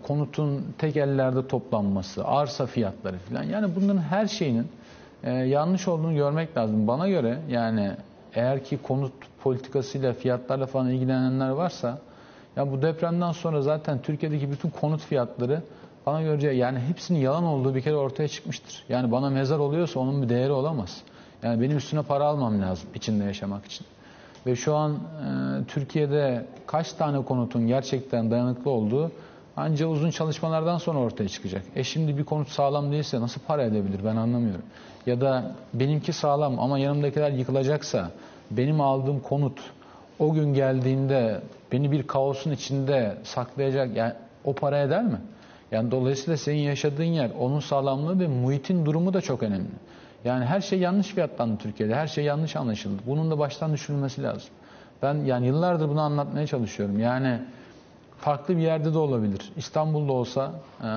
konutun 0.03 0.65
tek 0.77 0.97
ellerde 0.97 1.47
toplanması, 1.47 2.25
arsa 2.25 2.65
fiyatları 2.65 3.17
falan 3.17 3.43
yani 3.43 3.75
bunların 3.75 4.01
her 4.01 4.27
şeyinin 4.27 4.67
e, 5.23 5.31
yanlış 5.31 5.87
olduğunu 5.87 6.15
görmek 6.15 6.57
lazım. 6.57 6.87
Bana 6.87 7.09
göre 7.09 7.39
yani 7.49 7.91
eğer 8.33 8.63
ki 8.63 8.77
konut 8.77 9.13
politikasıyla 9.43 10.13
fiyatlarla 10.13 10.65
falan 10.65 10.89
ilgilenenler 10.89 11.49
varsa 11.49 11.97
ya 12.55 12.71
bu 12.71 12.81
depremden 12.81 13.31
sonra 13.31 13.61
zaten 13.61 14.01
Türkiye'deki 14.01 14.51
bütün 14.51 14.69
konut 14.69 15.01
fiyatları 15.01 15.61
bana 16.05 16.21
göre 16.21 16.55
yani 16.55 16.79
hepsinin 16.79 17.19
yalan 17.19 17.43
olduğu 17.43 17.75
bir 17.75 17.81
kere 17.81 17.95
ortaya 17.95 18.27
çıkmıştır. 18.27 18.83
Yani 18.89 19.11
bana 19.11 19.29
mezar 19.29 19.59
oluyorsa 19.59 19.99
onun 19.99 20.21
bir 20.21 20.29
değeri 20.29 20.51
olamaz. 20.51 21.01
Yani 21.43 21.61
benim 21.61 21.77
üstüne 21.77 22.01
para 22.01 22.23
almam 22.23 22.61
lazım 22.61 22.89
içinde 22.95 23.23
yaşamak 23.23 23.65
için. 23.65 23.87
Ve 24.45 24.55
şu 24.55 24.75
an 24.75 24.91
e, 24.93 24.97
Türkiye'de 25.67 26.45
kaç 26.67 26.93
tane 26.93 27.25
konutun 27.25 27.67
gerçekten 27.67 28.31
dayanıklı 28.31 28.71
olduğu 28.71 29.11
ancak 29.57 29.89
uzun 29.89 30.11
çalışmalardan 30.11 30.77
sonra 30.77 30.99
ortaya 30.99 31.29
çıkacak. 31.29 31.63
E 31.75 31.83
şimdi 31.83 32.17
bir 32.17 32.23
konut 32.23 32.49
sağlam 32.49 32.91
değilse 32.91 33.21
nasıl 33.21 33.41
para 33.41 33.63
edebilir 33.63 33.99
ben 34.05 34.15
anlamıyorum. 34.15 34.65
Ya 35.05 35.21
da 35.21 35.55
benimki 35.73 36.13
sağlam 36.13 36.59
ama 36.59 36.79
yanımdakiler 36.79 37.31
yıkılacaksa 37.31 38.11
benim 38.51 38.81
aldığım 38.81 39.19
konut 39.19 39.59
o 40.19 40.33
gün 40.33 40.53
geldiğinde 40.53 41.41
beni 41.71 41.91
bir 41.91 42.07
kaosun 42.07 42.51
içinde 42.51 43.17
saklayacak 43.23 43.95
yani 43.95 44.13
o 44.45 44.53
para 44.53 44.79
eder 44.81 45.03
mi? 45.03 45.21
Yani 45.71 45.91
dolayısıyla 45.91 46.37
senin 46.37 46.59
yaşadığın 46.59 47.03
yer, 47.03 47.31
onun 47.39 47.59
sağlamlığı 47.59 48.19
ve 48.19 48.27
muhitin 48.27 48.85
durumu 48.85 49.13
da 49.13 49.21
çok 49.21 49.43
önemli. 49.43 49.69
Yani 50.25 50.45
her 50.45 50.61
şey 50.61 50.79
yanlış 50.79 51.07
fiyatlandı 51.07 51.57
Türkiye'de. 51.57 51.95
Her 51.95 52.07
şey 52.07 52.23
yanlış 52.23 52.55
anlaşıldı. 52.55 53.01
Bunun 53.07 53.31
da 53.31 53.39
baştan 53.39 53.73
düşünülmesi 53.73 54.23
lazım. 54.23 54.49
Ben 55.01 55.15
yani 55.15 55.47
yıllardır 55.47 55.89
bunu 55.89 56.01
anlatmaya 56.01 56.47
çalışıyorum. 56.47 56.99
Yani 56.99 57.39
farklı 58.17 58.57
bir 58.57 58.61
yerde 58.61 58.93
de 58.93 58.97
olabilir. 58.97 59.51
İstanbul'da 59.57 60.11
olsa 60.11 60.51
e, 60.83 60.89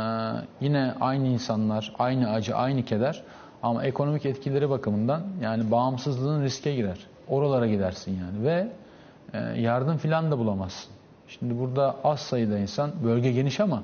yine 0.61 0.95
aynı 1.01 1.27
insanlar, 1.27 1.93
aynı 1.99 2.31
acı, 2.31 2.57
aynı 2.57 2.85
keder. 2.85 3.23
Ama 3.63 3.85
ekonomik 3.85 4.27
etkileri 4.27 4.71
bakımından 4.71 5.23
yani 5.43 5.71
bağımsızlığın 5.71 6.43
riske 6.43 6.75
girer. 6.75 6.99
Oralara 7.29 7.67
gidersin 7.67 8.19
yani 8.19 8.45
ve 8.45 8.69
e, 9.33 9.61
yardım 9.61 9.97
filan 9.97 10.31
da 10.31 10.39
bulamazsın. 10.39 10.93
Şimdi 11.29 11.59
burada 11.59 11.97
az 12.05 12.21
sayıda 12.21 12.59
insan, 12.59 12.91
bölge 13.05 13.33
geniş 13.33 13.61
ama 13.61 13.83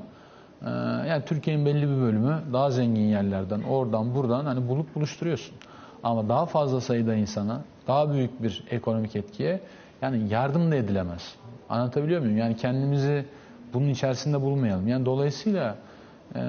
ee, 0.63 0.69
yani 1.09 1.25
Türkiye'nin 1.27 1.67
belli 1.67 1.83
bir 1.83 2.03
bölümü 2.03 2.43
daha 2.53 2.71
zengin 2.71 3.03
yerlerden, 3.09 3.63
oradan 3.63 4.15
buradan 4.15 4.45
hani 4.45 4.69
bulup 4.69 4.95
buluşturuyorsun. 4.95 5.57
Ama 6.03 6.29
daha 6.29 6.47
fazla 6.47 6.81
sayıda 6.81 7.15
insana, 7.15 7.61
daha 7.87 8.13
büyük 8.13 8.43
bir 8.43 8.65
ekonomik 8.71 9.17
etkiye 9.17 9.61
yani 10.03 10.29
yardım 10.29 10.73
da 10.73 10.77
edilemez. 10.77 11.35
Anlatabiliyor 11.69 12.21
muyum? 12.21 12.37
Yani 12.39 12.57
kendimizi 12.57 13.25
bunun 13.75 13.89
içerisinde 13.89 14.41
bulmayalım. 14.41 14.89
Yani 14.89 15.07
dolayısıyla 15.07 15.77
e, 16.37 16.41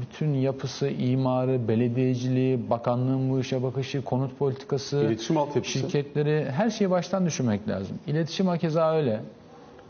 bütün 0.00 0.34
yapısı, 0.34 0.88
imarı, 0.88 1.68
belediyeciliği, 1.68 2.70
bakanlığın 2.70 3.30
bu 3.30 3.40
işe 3.40 3.62
bakışı, 3.62 4.04
konut 4.04 4.38
politikası, 4.38 4.96
İletişim 4.96 5.36
altyapısı. 5.36 5.78
şirketleri 5.78 6.50
her 6.50 6.70
şeyi 6.70 6.90
baştan 6.90 7.26
düşünmek 7.26 7.68
lazım. 7.68 7.96
İletişim 8.06 8.46
hakeza 8.46 8.94
öyle. 8.96 9.20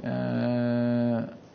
Ee, 0.04 0.08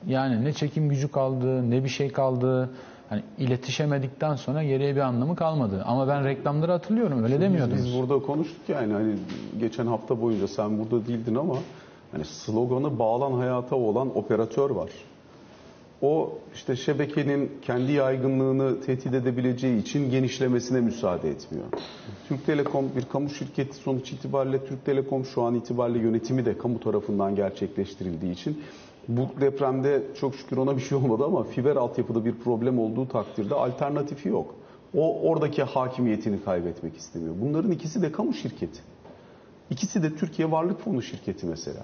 yani 0.07 0.45
ne 0.45 0.53
çekim 0.53 0.89
gücü 0.89 1.11
kaldı, 1.11 1.71
ne 1.71 1.83
bir 1.83 1.89
şey 1.89 2.11
kaldı. 2.11 2.69
Hani 3.09 3.21
iletişemedikten 3.37 4.35
sonra 4.35 4.63
geriye 4.63 4.95
bir 4.95 5.01
anlamı 5.01 5.35
kalmadı. 5.35 5.83
Ama 5.85 6.07
ben 6.07 6.23
reklamları 6.25 6.71
hatırlıyorum. 6.71 7.23
Öyle 7.23 7.41
demiyordunuz. 7.41 7.85
Biz 7.85 7.97
burada 7.97 8.19
konuştuk 8.19 8.69
yani 8.69 8.93
hani 8.93 9.15
geçen 9.59 9.87
hafta 9.87 10.21
boyunca 10.21 10.47
sen 10.47 10.79
burada 10.79 11.07
değildin 11.07 11.35
ama 11.35 11.55
hani 12.11 12.25
sloganı 12.25 12.99
bağlan 12.99 13.31
hayata 13.31 13.75
olan 13.75 14.17
operatör 14.17 14.69
var. 14.69 14.89
O 16.01 16.33
işte 16.53 16.75
şebekenin 16.75 17.51
kendi 17.61 17.91
yaygınlığını 17.91 18.81
tehdit 18.81 19.13
edebileceği 19.13 19.81
için 19.81 20.11
genişlemesine 20.11 20.81
müsaade 20.81 21.29
etmiyor. 21.29 21.65
Türk 22.27 22.45
Telekom 22.45 22.85
bir 22.95 23.05
kamu 23.05 23.29
şirketi 23.29 23.75
sonuç 23.75 24.11
itibariyle 24.11 24.65
Türk 24.65 24.85
Telekom 24.85 25.25
şu 25.25 25.41
an 25.41 25.55
itibariyle 25.55 25.99
yönetimi 25.99 26.45
de 26.45 26.57
kamu 26.57 26.79
tarafından 26.79 27.35
gerçekleştirildiği 27.35 28.31
için 28.33 28.63
bu 29.07 29.27
depremde 29.41 30.03
çok 30.19 30.35
şükür 30.35 30.57
ona 30.57 30.75
bir 30.77 30.81
şey 30.81 30.97
olmadı 30.97 31.23
ama 31.25 31.43
fiber 31.43 31.75
altyapıda 31.75 32.25
bir 32.25 32.35
problem 32.35 32.79
olduğu 32.79 33.07
takdirde 33.07 33.55
alternatifi 33.55 34.29
yok. 34.29 34.55
O 34.95 35.21
oradaki 35.29 35.63
hakimiyetini 35.63 36.43
kaybetmek 36.43 36.97
istemiyor. 36.97 37.35
Bunların 37.41 37.71
ikisi 37.71 38.01
de 38.01 38.11
kamu 38.11 38.33
şirketi. 38.33 38.79
İkisi 39.69 40.03
de 40.03 40.15
Türkiye 40.15 40.51
Varlık 40.51 40.79
Fonu 40.81 41.01
şirketi 41.01 41.45
mesela. 41.45 41.83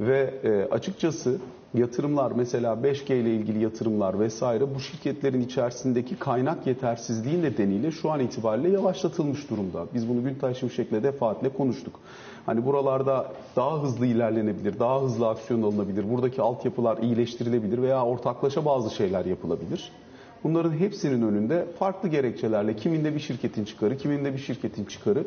Ve 0.00 0.34
e, 0.44 0.74
açıkçası 0.74 1.38
yatırımlar 1.74 2.32
mesela 2.36 2.72
5G 2.72 3.14
ile 3.14 3.34
ilgili 3.34 3.62
yatırımlar 3.62 4.20
vesaire 4.20 4.74
bu 4.74 4.80
şirketlerin 4.80 5.40
içerisindeki 5.40 6.16
kaynak 6.16 6.66
yetersizliği 6.66 7.42
nedeniyle 7.42 7.90
şu 7.90 8.10
an 8.10 8.20
itibariyle 8.20 8.68
yavaşlatılmış 8.68 9.50
durumda. 9.50 9.86
Biz 9.94 10.08
bunu 10.08 10.22
Güntaş 10.24 10.58
Şimşek'le 10.58 11.02
defaatle 11.02 11.48
konuştuk. 11.48 12.00
Hani 12.46 12.66
buralarda 12.66 13.32
daha 13.56 13.82
hızlı 13.82 14.06
ilerlenebilir, 14.06 14.78
daha 14.78 15.02
hızlı 15.02 15.28
aksiyon 15.28 15.62
alınabilir, 15.62 16.10
buradaki 16.10 16.42
altyapılar 16.42 16.98
iyileştirilebilir 16.98 17.82
veya 17.82 18.04
ortaklaşa 18.04 18.64
bazı 18.64 18.94
şeyler 18.94 19.24
yapılabilir. 19.24 19.92
Bunların 20.44 20.72
hepsinin 20.72 21.22
önünde 21.22 21.66
farklı 21.78 22.08
gerekçelerle 22.08 22.76
kiminde 22.76 23.14
bir 23.14 23.20
şirketin 23.20 23.64
çıkarı, 23.64 23.96
kiminde 23.96 24.32
bir 24.32 24.38
şirketin 24.38 24.84
çıkarı 24.84 25.24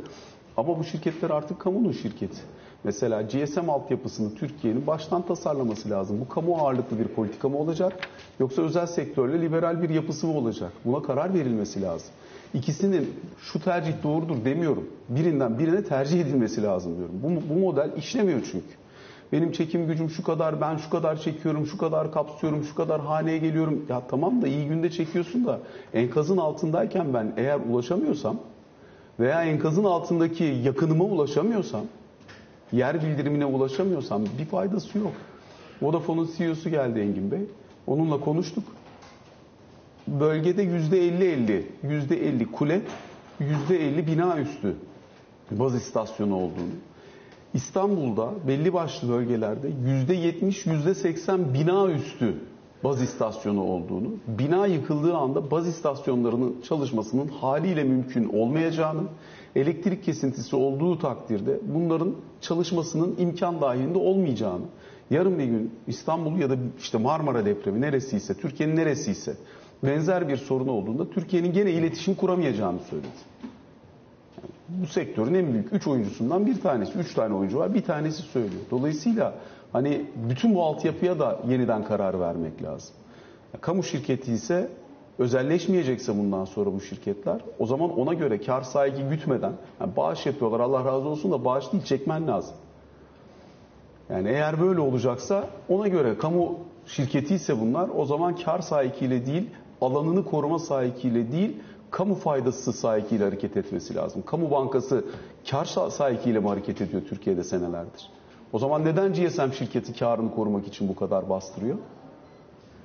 ama 0.57 0.79
bu 0.79 0.83
şirketler 0.83 1.29
artık 1.29 1.59
kamunun 1.59 1.91
şirketi. 1.91 2.37
Mesela 2.85 3.21
GSM 3.21 3.69
altyapısını 3.69 4.35
Türkiye'nin 4.35 4.87
baştan 4.87 5.21
tasarlaması 5.21 5.89
lazım. 5.89 6.21
Bu 6.21 6.29
kamu 6.29 6.57
ağırlıklı 6.57 6.99
bir 6.99 7.07
politika 7.07 7.49
mı 7.49 7.57
olacak 7.57 7.93
yoksa 8.39 8.61
özel 8.61 8.85
sektörle 8.85 9.41
liberal 9.41 9.81
bir 9.81 9.89
yapısı 9.89 10.27
mı 10.27 10.37
olacak? 10.37 10.71
Buna 10.85 11.01
karar 11.01 11.33
verilmesi 11.33 11.81
lazım. 11.81 12.09
İkisinin 12.53 13.13
şu 13.39 13.59
tercih 13.59 13.93
doğrudur 14.03 14.45
demiyorum. 14.45 14.89
Birinden 15.09 15.59
birine 15.59 15.83
tercih 15.83 16.21
edilmesi 16.21 16.63
lazım 16.63 16.97
diyorum. 16.97 17.15
Bu, 17.23 17.53
bu 17.53 17.59
model 17.59 17.91
işlemiyor 17.97 18.39
çünkü. 18.51 18.75
Benim 19.31 19.51
çekim 19.51 19.87
gücüm 19.87 20.09
şu 20.09 20.23
kadar, 20.23 20.61
ben 20.61 20.77
şu 20.77 20.89
kadar 20.89 21.17
çekiyorum, 21.21 21.65
şu 21.65 21.77
kadar 21.77 22.11
kapsıyorum, 22.11 22.63
şu 22.63 22.75
kadar 22.75 23.01
haneye 23.01 23.37
geliyorum. 23.37 23.85
Ya 23.89 24.01
tamam 24.09 24.41
da 24.41 24.47
iyi 24.47 24.67
günde 24.67 24.91
çekiyorsun 24.91 25.45
da 25.45 25.59
enkazın 25.93 26.37
altındayken 26.37 27.13
ben 27.13 27.33
eğer 27.37 27.59
ulaşamıyorsam 27.69 28.37
veya 29.19 29.43
enkazın 29.43 29.83
altındaki 29.83 30.43
yakınıma 30.43 31.03
ulaşamıyorsam, 31.03 31.81
yer 32.71 33.01
bildirimine 33.01 33.45
ulaşamıyorsam 33.45 34.25
bir 34.39 34.45
faydası 34.45 34.97
yok. 34.97 35.13
Vodafone'un 35.81 36.29
CEO'su 36.37 36.69
geldi 36.69 36.99
Engin 36.99 37.31
Bey. 37.31 37.41
Onunla 37.87 38.19
konuştuk. 38.19 38.63
Bölgede 40.07 40.63
%50-50, 40.63 41.63
%50 41.83 42.51
kule, 42.51 42.81
%50 43.39 44.07
bina 44.07 44.37
üstü 44.37 44.75
baz 45.51 45.75
istasyonu 45.75 46.35
olduğunu. 46.35 46.75
İstanbul'da 47.53 48.29
belli 48.47 48.73
başlı 48.73 49.09
bölgelerde 49.09 49.69
%70, 49.69 50.65
%80 50.65 51.53
bina 51.53 51.91
üstü 51.91 52.35
baz 52.83 53.01
istasyonu 53.01 53.63
olduğunu, 53.63 54.07
bina 54.27 54.67
yıkıldığı 54.67 55.15
anda 55.15 55.51
baz 55.51 55.67
istasyonlarının 55.67 56.61
çalışmasının 56.67 57.27
haliyle 57.27 57.83
mümkün 57.83 58.29
olmayacağını, 58.29 59.01
elektrik 59.55 60.03
kesintisi 60.03 60.55
olduğu 60.55 60.99
takdirde 60.99 61.59
bunların 61.75 62.15
çalışmasının 62.45 63.15
imkan 63.17 63.61
dahilinde 63.61 63.97
olmayacağını, 63.97 64.65
yarın 65.09 65.39
bir 65.39 65.45
gün 65.45 65.71
İstanbul 65.87 66.39
ya 66.39 66.49
da 66.49 66.55
işte 66.79 66.97
Marmara 66.97 67.45
depremi 67.45 67.81
neresiyse, 67.81 68.33
Türkiye'nin 68.33 68.75
neresiyse 68.75 69.35
benzer 69.83 70.29
bir 70.29 70.37
sorun 70.37 70.67
olduğunda 70.67 71.09
Türkiye'nin 71.09 71.53
gene 71.53 71.71
iletişim 71.71 72.15
kuramayacağını 72.15 72.79
söyledi. 72.79 73.07
Bu 74.69 74.87
sektörün 74.87 75.33
en 75.33 75.53
büyük 75.53 75.73
3 75.73 75.87
oyuncusundan 75.87 76.45
bir 76.45 76.61
tanesi. 76.61 76.97
3 76.97 77.13
tane 77.13 77.33
oyuncu 77.33 77.57
var. 77.57 77.73
Bir 77.73 77.81
tanesi 77.83 78.21
söylüyor. 78.21 78.61
Dolayısıyla 78.71 79.33
hani 79.71 80.05
bütün 80.29 80.55
bu 80.55 80.63
altyapıya 80.63 81.19
da 81.19 81.39
yeniden 81.49 81.83
karar 81.83 82.19
vermek 82.19 82.63
lazım. 82.63 82.95
Kamu 83.61 83.83
şirketi 83.83 84.33
ise 84.33 84.69
özelleşmeyecekse 85.19 86.17
bundan 86.17 86.45
sonra 86.45 86.73
bu 86.73 86.81
şirketler 86.81 87.41
o 87.59 87.65
zaman 87.65 87.99
ona 87.99 88.13
göre 88.13 88.41
kar 88.41 88.61
sahibi 88.61 89.09
gütmeden 89.09 89.53
yani 89.81 89.95
bağış 89.95 90.25
yapıyorlar 90.25 90.59
Allah 90.59 90.85
razı 90.85 91.07
olsun 91.07 91.31
da 91.31 91.45
bağış 91.45 91.71
değil 91.71 91.83
çekmen 91.83 92.27
lazım. 92.27 92.55
Yani 94.09 94.29
eğer 94.29 94.61
böyle 94.61 94.79
olacaksa 94.79 95.49
ona 95.69 95.87
göre 95.87 96.17
kamu 96.17 96.59
şirketi 96.85 97.35
ise 97.35 97.61
bunlar 97.61 97.89
o 97.97 98.05
zaman 98.05 98.35
kar 98.35 98.59
sahikiyle 98.59 99.25
değil 99.25 99.49
alanını 99.81 100.25
koruma 100.25 100.59
sahikiyle 100.59 101.31
değil 101.31 101.57
kamu 101.91 102.15
faydası 102.15 102.73
sahikiyle 102.73 103.23
hareket 103.23 103.57
etmesi 103.57 103.95
lazım. 103.95 104.23
Kamu 104.25 104.51
bankası 104.51 105.05
kar 105.51 105.65
sahikiyle 105.89 106.39
mi 106.39 106.47
hareket 106.47 106.81
ediyor 106.81 107.01
Türkiye'de 107.09 107.43
senelerdir? 107.43 108.09
O 108.53 108.59
zaman 108.59 108.85
neden 108.85 109.13
GSM 109.13 109.51
şirketi 109.51 109.99
karını 109.99 110.35
korumak 110.35 110.67
için 110.67 110.89
bu 110.89 110.95
kadar 110.95 111.29
bastırıyor? 111.29 111.77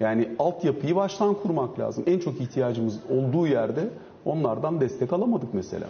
Yani 0.01 0.29
altyapıyı 0.39 0.97
baştan 0.97 1.35
kurmak 1.35 1.79
lazım. 1.79 2.05
En 2.07 2.19
çok 2.19 2.41
ihtiyacımız 2.41 3.01
olduğu 3.11 3.47
yerde 3.47 3.89
onlardan 4.25 4.81
destek 4.81 5.13
alamadık 5.13 5.55
mesela. 5.55 5.87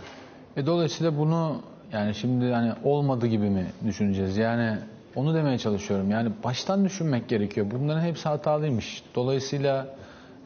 E 0.57 0.67
dolayısıyla 0.67 1.19
bunu 1.19 1.57
yani 1.93 2.15
şimdi 2.15 2.53
hani 2.53 2.73
olmadı 2.85 3.27
gibi 3.27 3.51
mi 3.51 3.67
düşüneceğiz? 3.87 4.37
Yani 4.37 4.79
onu 5.17 5.35
demeye 5.35 5.59
çalışıyorum. 5.59 6.11
Yani 6.11 6.31
baştan 6.45 6.85
düşünmek 6.85 7.29
gerekiyor. 7.29 7.67
Bunların 7.71 8.01
hepsi 8.01 8.29
hatalıymış. 8.29 9.03
Dolayısıyla 9.15 9.87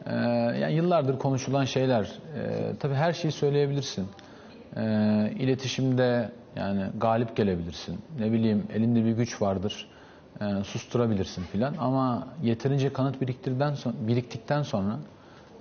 e, 0.05 0.15
yani 0.59 0.73
yıllardır 0.73 1.19
konuşulan 1.19 1.65
şeyler. 1.65 2.03
E, 2.03 2.75
tabii 2.79 2.93
her 2.93 3.13
şeyi 3.13 3.31
söyleyebilirsin. 3.31 4.05
E, 4.75 4.81
iletişimde 5.39 6.29
yani 6.55 6.85
galip 6.99 7.35
gelebilirsin. 7.35 7.97
Ne 8.19 8.31
bileyim 8.31 8.63
elinde 8.73 9.05
bir 9.05 9.11
güç 9.11 9.41
vardır. 9.41 9.87
E, 10.41 10.63
susturabilirsin 10.63 11.43
filan. 11.43 11.73
Ama 11.79 12.27
yeterince 12.43 12.93
kanıt 12.93 13.21
biriktirdikten 13.21 13.73
sonra, 13.73 13.95
biriktikten 13.99 14.63
sonra 14.63 14.99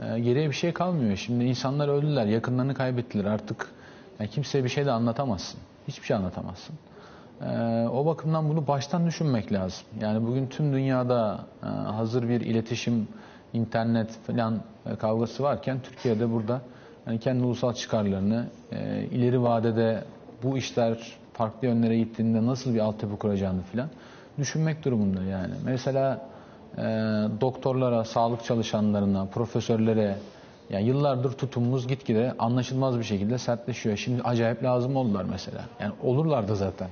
e, 0.01 0.21
geriye 0.21 0.49
bir 0.49 0.55
şey 0.55 0.73
kalmıyor. 0.73 1.17
Şimdi 1.17 1.45
insanlar 1.45 1.89
öldüler, 1.89 2.27
yakınlarını 2.27 2.75
kaybettiler. 2.75 3.25
Artık 3.25 3.73
yani 4.21 4.31
kimseye 4.31 4.65
bir 4.65 4.69
şey 4.69 4.87
de 4.87 4.91
anlatamazsın. 4.91 5.61
Hiçbir 5.89 6.07
şey 6.07 6.17
anlatamazsın. 6.17 6.77
Ee, 7.43 7.89
o 7.93 8.07
bakımdan 8.07 8.49
bunu 8.49 8.67
baştan 8.67 9.07
düşünmek 9.07 9.53
lazım. 9.53 9.87
Yani 10.01 10.27
bugün 10.27 10.47
tüm 10.47 10.73
dünyada 10.73 11.41
e, 11.63 11.67
hazır 11.67 12.29
bir 12.29 12.41
iletişim, 12.41 13.09
internet 13.53 14.11
falan 14.27 14.61
e, 14.87 14.97
kavgası 14.97 15.43
varken 15.43 15.81
Türkiye'de 15.83 16.33
burada 16.33 16.61
yani 17.07 17.19
kendi 17.19 17.45
ulusal 17.45 17.75
çıkarlarını 17.75 18.47
e, 18.73 19.05
ileri 19.05 19.43
vadede 19.43 20.05
bu 20.43 20.59
işler 20.59 21.13
farklı 21.33 21.69
yönlere 21.69 21.99
gittiğinde 21.99 22.47
nasıl 22.47 22.75
bir 22.75 22.79
altyapı 22.79 23.19
kuracağını 23.19 23.63
falan 23.63 23.89
düşünmek 24.39 24.85
durumunda 24.85 25.23
yani. 25.23 25.55
Mesela 25.65 26.21
doktorlara, 27.41 28.05
sağlık 28.05 28.45
çalışanlarına, 28.45 29.27
profesörlere 29.27 30.17
yani 30.71 30.85
yıllardır 30.85 31.33
tutumumuz 31.33 31.89
gitgide 31.89 32.35
anlaşılmaz 32.39 32.99
bir 32.99 33.05
şekilde 33.05 33.39
sertleşiyor. 33.39 33.97
Şimdi 33.97 34.23
acayip 34.23 34.63
lazım 34.63 34.97
oldular 34.97 35.25
mesela. 35.31 35.61
Yani 35.81 35.93
olurlardı 36.03 36.57
zaten. 36.57 36.89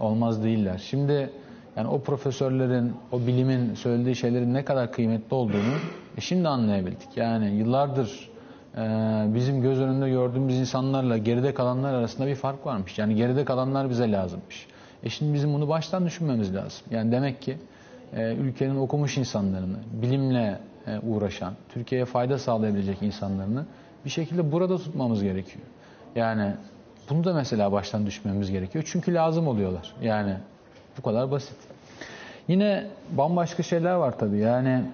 Olmaz 0.00 0.44
değiller. 0.44 0.78
Şimdi 0.78 1.30
yani 1.76 1.88
o 1.88 2.00
profesörlerin, 2.00 2.92
o 3.12 3.20
bilimin 3.20 3.74
söylediği 3.74 4.16
şeylerin 4.16 4.54
ne 4.54 4.64
kadar 4.64 4.92
kıymetli 4.92 5.34
olduğunu 5.34 5.74
e 6.16 6.20
şimdi 6.20 6.48
anlayabildik. 6.48 7.16
Yani 7.16 7.50
yıllardır 7.50 8.30
e, 8.76 8.80
bizim 9.34 9.62
göz 9.62 9.80
önünde 9.80 10.10
gördüğümüz 10.10 10.58
insanlarla 10.58 11.18
geride 11.18 11.54
kalanlar 11.54 11.94
arasında 11.94 12.26
bir 12.26 12.34
fark 12.34 12.66
varmış. 12.66 12.98
Yani 12.98 13.14
geride 13.14 13.44
kalanlar 13.44 13.90
bize 13.90 14.12
lazımmış. 14.12 14.66
E 15.04 15.10
şimdi 15.10 15.34
bizim 15.34 15.54
bunu 15.54 15.68
baştan 15.68 16.06
düşünmemiz 16.06 16.54
lazım. 16.54 16.86
Yani 16.90 17.12
demek 17.12 17.42
ki 17.42 17.58
e, 18.16 18.34
ülkenin 18.34 18.76
okumuş 18.76 19.18
insanlarını, 19.18 19.76
bilimle 20.02 20.58
e, 20.86 20.98
uğraşan, 20.98 21.54
Türkiye'ye 21.68 22.04
fayda 22.04 22.38
sağlayabilecek 22.38 23.02
insanlarını 23.02 23.64
bir 24.04 24.10
şekilde 24.10 24.52
burada 24.52 24.78
tutmamız 24.78 25.22
gerekiyor. 25.22 25.64
Yani 26.16 26.52
bunu 27.10 27.24
da 27.24 27.34
mesela 27.34 27.72
baştan 27.72 28.06
düşmemiz 28.06 28.50
gerekiyor. 28.50 28.84
Çünkü 28.86 29.14
lazım 29.14 29.48
oluyorlar. 29.48 29.94
Yani 30.02 30.36
bu 30.98 31.02
kadar 31.02 31.30
basit. 31.30 31.56
Yine 32.48 32.86
bambaşka 33.10 33.62
şeyler 33.62 33.94
var 33.94 34.18
tabii. 34.18 34.38
Yani 34.38 34.84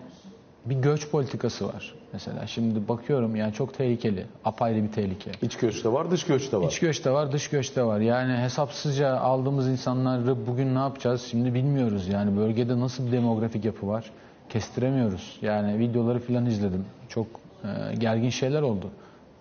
bir 0.65 0.77
göç 0.77 1.11
politikası 1.11 1.69
var. 1.69 1.95
Mesela 2.13 2.47
şimdi 2.47 2.89
bakıyorum 2.89 3.37
yani 3.37 3.53
çok 3.53 3.75
tehlikeli. 3.75 4.27
Apayrı 4.45 4.83
bir 4.83 4.93
tehlike. 4.93 5.31
İç 5.43 5.57
göç 5.57 5.85
de 5.85 5.93
var, 5.93 6.11
dış 6.11 6.25
göç 6.25 6.53
de 6.53 6.57
var. 6.57 6.67
İç 6.67 6.79
göç 6.79 7.05
de 7.05 7.11
var, 7.11 7.33
dış 7.33 7.49
göç 7.49 7.77
de 7.77 7.83
var. 7.83 8.01
Yani 8.01 8.33
hesapsızca 8.33 9.17
aldığımız 9.17 9.69
insanları 9.69 10.47
bugün 10.47 10.75
ne 10.75 10.79
yapacağız 10.79 11.23
şimdi 11.31 11.55
bilmiyoruz. 11.55 12.09
Yani 12.09 12.37
bölgede 12.37 12.81
nasıl 12.81 13.07
bir 13.07 13.13
demografik 13.13 13.65
yapı 13.65 13.89
var 13.89 14.11
kestiremiyoruz. 14.51 15.39
Yani 15.43 15.79
videoları 15.79 16.19
falan 16.19 16.47
izledim. 16.47 16.85
Çok 17.09 17.27
e, 17.65 17.95
gergin 17.95 18.31
şeyler 18.31 18.63
oldu. 18.63 18.91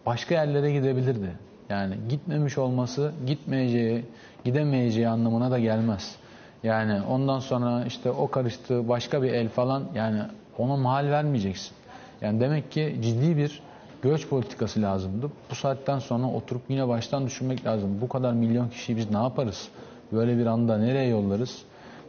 Başka 0.06 0.36
yerlere 0.36 0.72
gidebilirdi. 0.72 1.32
Yani 1.70 1.96
gitmemiş 2.10 2.58
olması 2.58 3.12
gitmeyeceği, 3.28 4.06
gidemeyeceği 4.44 5.08
anlamına 5.08 5.52
da 5.52 5.60
gelmez. 5.60 6.16
Yani 6.64 7.02
ondan 7.02 7.40
sonra 7.40 7.86
işte 7.86 8.12
o 8.12 8.32
karıştı 8.32 8.90
başka 8.90 9.24
bir 9.24 9.34
el 9.34 9.50
falan 9.50 9.84
yani 9.96 10.22
ona 10.58 10.78
mal 10.78 11.12
vermeyeceksin. 11.12 11.79
Yani 12.22 12.40
demek 12.40 12.72
ki 12.72 12.96
ciddi 13.02 13.38
bir 13.38 13.62
göç 14.02 14.28
politikası 14.28 14.82
lazımdı. 14.82 15.30
Bu 15.52 15.56
saatten 15.56 16.00
sonra 16.00 16.28
oturup 16.28 16.62
yine 16.70 16.88
baştan 16.88 17.26
düşünmek 17.26 17.66
lazım. 17.66 18.02
Bu 18.02 18.10
kadar 18.10 18.34
milyon 18.34 18.70
kişiyi 18.70 18.98
biz 18.98 19.12
ne 19.12 19.18
yaparız? 19.18 19.68
Böyle 20.12 20.38
bir 20.38 20.46
anda 20.46 20.78
nereye 20.78 21.08
yollarız? 21.08 21.62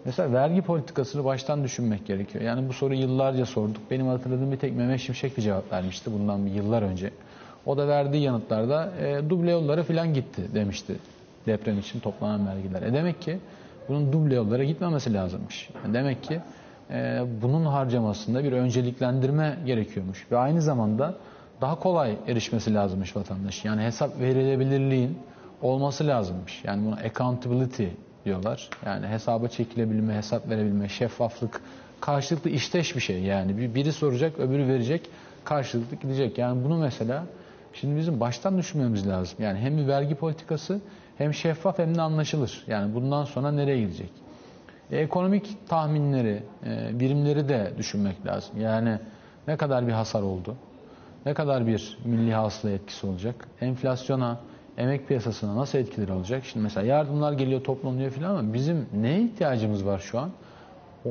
Mesela 0.05 0.33
vergi 0.33 0.63
politikasını 0.63 1.25
baştan 1.25 1.65
düşünmek 1.65 2.07
gerekiyor. 2.07 2.45
Yani 2.45 2.69
bu 2.69 2.73
soruyu 2.73 3.01
yıllarca 3.01 3.47
sorduk. 3.47 3.83
Benim 3.91 4.07
hatırladığım 4.07 4.53
bir 4.53 4.57
tek 4.57 4.77
Mehmet 4.77 5.01
Şimşek 5.01 5.37
bir 5.37 5.43
cevap 5.43 5.73
vermişti 5.73 6.13
bundan 6.13 6.47
bir 6.47 6.51
yıllar 6.51 6.83
önce. 6.83 7.11
O 7.67 7.77
da 7.77 7.89
verdiği 7.89 8.23
yanıtlarda 8.23 8.93
e, 9.01 9.31
duble 9.31 9.51
yollara 9.51 9.83
falan 9.83 10.15
gitti 10.15 10.43
demişti 10.55 10.97
deprem 11.47 11.79
için 11.79 12.01
toplanan 12.01 12.47
vergiler. 12.47 12.83
E 12.83 12.93
demek 12.93 13.23
ki 13.23 13.39
bunun 13.89 14.13
duble 14.13 14.35
yollara 14.35 14.65
gitmemesi 14.65 15.15
lazımmış. 15.15 15.71
Yani 15.85 15.95
demek 15.95 16.23
ki 16.23 16.41
e, 16.93 17.23
bunun 17.43 17.65
harcamasında 17.65 18.45
bir 18.45 18.53
önceliklendirme 18.53 19.59
gerekiyormuş. 19.67 20.27
Ve 20.31 20.39
aynı 20.39 20.63
zamanda 20.63 21.15
daha 21.61 21.79
kolay 21.79 22.17
erişmesi 22.29 22.75
lazımmış 22.75 23.17
vatandaş. 23.17 23.65
Yani 23.65 23.83
hesap 23.83 24.21
verilebilirliğin 24.21 25.19
olması 25.63 26.07
lazımmış. 26.07 26.65
Yani 26.65 26.87
buna 26.87 26.95
accountability 26.95 27.87
diyorlar. 28.25 28.69
Yani 28.87 29.07
hesaba 29.07 29.49
çekilebilme, 29.49 30.15
hesap 30.15 30.49
verebilme, 30.49 30.89
şeffaflık 30.89 31.61
karşılıklı 32.01 32.51
işteş 32.51 32.97
bir 32.97 33.01
şey. 33.01 33.23
Yani 33.23 33.75
biri 33.75 33.93
soracak, 33.93 34.39
öbürü 34.39 34.69
verecek, 34.69 35.11
karşılıklı 35.45 35.97
gidecek. 35.97 36.39
Yani 36.39 36.65
bunu 36.65 36.79
mesela 36.79 37.25
şimdi 37.73 37.97
bizim 37.97 38.21
baştan 38.21 38.59
düşünmemiz 38.59 39.09
lazım. 39.09 39.39
Yani 39.39 39.59
hem 39.59 39.77
bir 39.77 39.89
vergi 39.89 40.15
politikası 40.15 40.81
hem 41.19 41.35
şeffaf 41.35 41.79
hem 41.79 41.95
de 41.95 42.03
anlaşılır. 42.03 42.65
Yani 42.67 42.95
bundan 42.95 43.25
sonra 43.25 43.53
nereye 43.53 43.81
gidecek? 43.81 44.11
E, 44.93 44.99
ekonomik 44.99 45.69
tahminleri, 45.69 46.43
e, 46.67 47.01
birimleri 47.01 47.49
de 47.49 47.73
düşünmek 47.79 48.27
lazım. 48.27 48.61
Yani 48.61 48.99
ne 49.49 49.57
kadar 49.57 49.87
bir 49.87 49.93
hasar 49.93 50.23
oldu? 50.23 50.57
Ne 51.27 51.35
kadar 51.35 51.67
bir 51.67 51.99
milli 52.05 52.35
hasıla 52.35 52.71
etkisi 52.73 53.07
olacak? 53.07 53.49
Enflasyona, 53.61 54.41
emek 54.79 55.09
piyasasına 55.09 55.57
nasıl 55.57 55.79
etkileri 55.79 56.13
olacak? 56.13 56.45
Şimdi 56.45 56.63
mesela 56.63 56.87
yardımlar 56.87 57.33
geliyor, 57.33 57.65
toplanıyor 57.65 58.11
falan 58.11 58.31
ama 58.31 58.53
bizim 58.53 58.87
neye 58.95 59.23
ihtiyacımız 59.23 59.87
var 59.87 59.99
şu 59.99 60.19
an? 60.19 60.31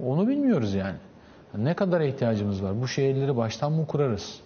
Onu 0.05 0.27
bilmiyoruz 0.27 0.73
yani. 0.73 0.95
Ne 1.57 1.73
kadar 1.73 2.01
ihtiyacımız 2.01 2.63
var? 2.63 2.81
Bu 2.81 2.87
şehirleri 2.87 3.37
baştan 3.37 3.71
mı 3.71 3.87
kurarız? 3.87 4.39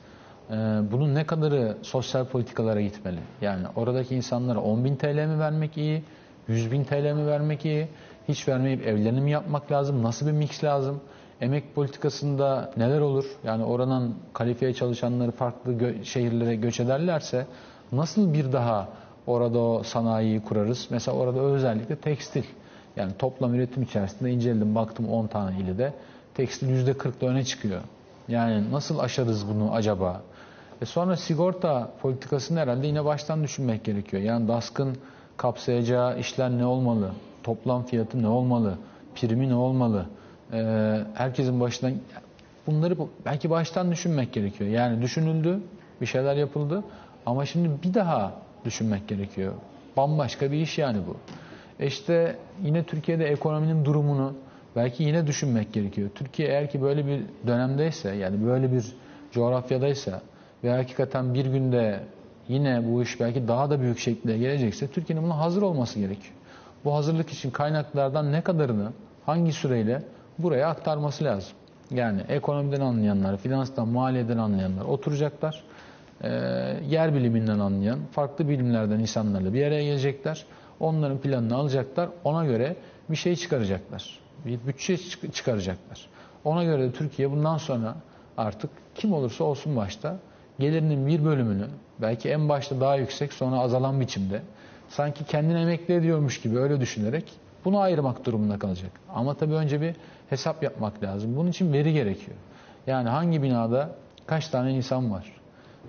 Ee, 0.49 0.53
bunun 0.91 1.15
ne 1.15 1.25
kadarı 1.25 1.77
sosyal 1.81 2.25
politikalara 2.25 2.81
gitmeli? 2.81 3.19
Yani 3.41 3.67
oradaki 3.75 4.15
insanlara 4.15 4.59
10 4.59 4.85
bin 4.85 4.95
TL 4.95 5.25
mi 5.27 5.39
vermek 5.39 5.77
iyi? 5.77 6.03
100 6.47 6.71
bin 6.71 6.83
TL 6.83 7.13
mi 7.13 7.27
vermek 7.27 7.65
iyi? 7.65 7.87
Hiç 8.27 8.47
vermeyip 8.47 8.87
evlerini 8.87 9.21
mi 9.21 9.31
yapmak 9.31 9.71
lazım? 9.71 10.03
Nasıl 10.03 10.27
bir 10.27 10.31
mix 10.31 10.63
lazım? 10.63 11.01
Emek 11.41 11.75
politikasında 11.75 12.71
neler 12.77 12.99
olur? 12.99 13.25
Yani 13.43 13.63
oranın 13.63 14.15
kalifiye 14.33 14.73
çalışanları 14.73 15.31
farklı 15.31 15.73
gö 15.73 16.03
şehirlere 16.03 16.55
göç 16.55 16.79
ederlerse 16.79 17.45
nasıl 17.91 18.33
bir 18.33 18.51
daha 18.51 18.89
orada 19.27 19.59
o 19.59 19.83
sanayiyi 19.83 20.43
kurarız? 20.43 20.87
Mesela 20.89 21.17
orada 21.17 21.39
özellikle 21.39 21.95
tekstil. 21.95 22.43
Yani 22.95 23.11
toplam 23.19 23.53
üretim 23.55 23.83
içerisinde 23.83 24.31
inceledim 24.31 24.75
baktım 24.75 25.09
10 25.09 25.27
tane 25.27 25.59
ilde 25.59 25.93
tekstil 26.33 26.87
%40'da 26.87 27.25
öne 27.25 27.43
çıkıyor. 27.43 27.81
Yani 28.27 28.71
nasıl 28.71 28.99
aşarız 28.99 29.47
bunu 29.47 29.73
acaba? 29.73 30.21
E 30.81 30.85
sonra 30.85 31.17
sigorta 31.17 31.91
politikasını 32.01 32.59
herhalde 32.59 32.87
yine 32.87 33.05
baştan 33.05 33.43
düşünmek 33.43 33.83
gerekiyor. 33.83 34.23
Yani 34.23 34.47
DASK'ın 34.47 34.97
kapsayacağı 35.37 36.19
işler 36.19 36.49
ne 36.51 36.65
olmalı? 36.65 37.11
Toplam 37.43 37.85
fiyatı 37.85 38.23
ne 38.23 38.27
olmalı? 38.27 38.77
Primi 39.15 39.49
ne 39.49 39.55
olmalı? 39.55 40.05
Ee, 40.53 40.99
herkesin 41.13 41.59
başından 41.59 41.93
bunları 42.67 42.97
belki 43.25 43.49
baştan 43.49 43.91
düşünmek 43.91 44.33
gerekiyor. 44.33 44.69
Yani 44.69 45.01
düşünüldü, 45.01 45.59
bir 46.01 46.05
şeyler 46.05 46.35
yapıldı 46.35 46.83
ama 47.25 47.45
şimdi 47.45 47.69
bir 47.83 47.93
daha 47.93 48.33
düşünmek 48.65 49.07
gerekiyor. 49.07 49.53
Bambaşka 49.97 50.51
bir 50.51 50.57
iş 50.57 50.77
yani 50.77 50.97
bu. 51.07 51.17
E 51.79 51.87
işte 51.87 52.35
yine 52.63 52.83
Türkiye'de 52.83 53.25
ekonominin 53.25 53.85
durumunu 53.85 54.33
belki 54.75 55.03
yine 55.03 55.27
düşünmek 55.27 55.73
gerekiyor. 55.73 56.09
Türkiye 56.15 56.47
eğer 56.47 56.69
ki 56.69 56.81
böyle 56.81 57.07
bir 57.07 57.21
dönemdeyse 57.47 58.15
yani 58.15 58.45
böyle 58.45 58.71
bir 58.71 58.85
coğrafyadaysa 59.31 60.21
ve 60.63 60.71
hakikaten 60.71 61.33
bir 61.33 61.45
günde 61.45 61.99
yine 62.47 62.91
bu 62.91 63.01
iş 63.01 63.19
belki 63.19 63.47
daha 63.47 63.69
da 63.69 63.81
büyük 63.81 63.99
şekilde 63.99 64.37
gelecekse 64.37 64.87
Türkiye'nin 64.87 65.25
buna 65.25 65.37
hazır 65.37 65.61
olması 65.61 65.99
gerekiyor. 65.99 66.33
Bu 66.85 66.95
hazırlık 66.95 67.29
için 67.29 67.51
kaynaklardan 67.51 68.31
ne 68.31 68.41
kadarını 68.41 68.91
hangi 69.25 69.53
süreyle 69.53 70.03
buraya 70.37 70.67
aktarması 70.67 71.23
lazım. 71.23 71.53
Yani 71.91 72.21
ekonomiden 72.29 72.81
anlayanlar, 72.81 73.37
finanstan, 73.37 73.87
maliyeden 73.87 74.37
anlayanlar 74.37 74.85
oturacaklar. 74.85 75.63
E, 76.21 76.29
yer 76.89 77.13
biliminden 77.13 77.59
anlayan, 77.59 77.99
farklı 78.11 78.49
bilimlerden 78.49 78.99
insanlarla 78.99 79.53
bir 79.53 79.65
araya 79.65 79.83
gelecekler. 79.83 80.45
Onların 80.79 81.17
planını 81.17 81.55
alacaklar. 81.55 82.09
Ona 82.23 82.45
göre 82.45 82.75
bir 83.09 83.15
şey 83.15 83.35
çıkaracaklar. 83.35 84.19
Bir 84.45 84.59
bütçe 84.67 84.97
çıkaracaklar. 85.33 86.07
Ona 86.43 86.63
göre 86.63 86.83
de 86.83 86.91
Türkiye 86.91 87.31
bundan 87.31 87.57
sonra 87.57 87.95
artık 88.37 88.69
kim 88.95 89.13
olursa 89.13 89.43
olsun 89.43 89.75
başta 89.75 90.17
gelirinin 90.59 91.07
bir 91.07 91.25
bölümünü 91.25 91.65
belki 92.03 92.29
en 92.29 92.49
başta 92.49 92.79
daha 92.79 92.95
yüksek 92.95 93.33
sonra 93.33 93.59
azalan 93.59 93.99
biçimde 93.99 94.41
sanki 94.89 95.25
kendini 95.25 95.59
emekli 95.59 95.93
ediyormuş 95.93 96.41
gibi 96.41 96.59
öyle 96.59 96.79
düşünerek 96.79 97.33
bunu 97.65 97.79
ayırmak 97.79 98.25
durumunda 98.25 98.59
kalacak. 98.59 98.91
Ama 99.13 99.33
tabii 99.33 99.53
önce 99.53 99.81
bir 99.81 99.95
hesap 100.29 100.63
yapmak 100.63 101.03
lazım. 101.03 101.35
Bunun 101.35 101.49
için 101.49 101.73
veri 101.73 101.93
gerekiyor. 101.93 102.37
Yani 102.87 103.09
hangi 103.09 103.43
binada 103.43 103.89
kaç 104.27 104.47
tane 104.47 104.73
insan 104.73 105.11
var? 105.11 105.31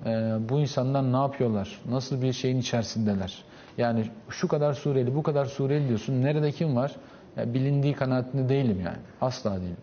Ee, 0.06 0.36
bu 0.48 0.60
insanlar 0.60 1.12
ne 1.12 1.16
yapıyorlar? 1.16 1.80
Nasıl 1.90 2.22
bir 2.22 2.32
şeyin 2.32 2.58
içerisindeler? 2.58 3.44
Yani 3.78 4.04
şu 4.30 4.48
kadar 4.48 4.72
Suriyeli, 4.74 5.14
bu 5.14 5.22
kadar 5.22 5.44
Suriyeli 5.44 5.88
diyorsun. 5.88 6.22
Nerede 6.22 6.52
kim 6.52 6.76
var? 6.76 6.92
Ya 7.36 7.54
bilindiği 7.54 7.94
kanaatinde 7.94 8.48
değilim 8.48 8.80
yani. 8.84 8.98
Asla 9.20 9.60
değilim. 9.60 9.76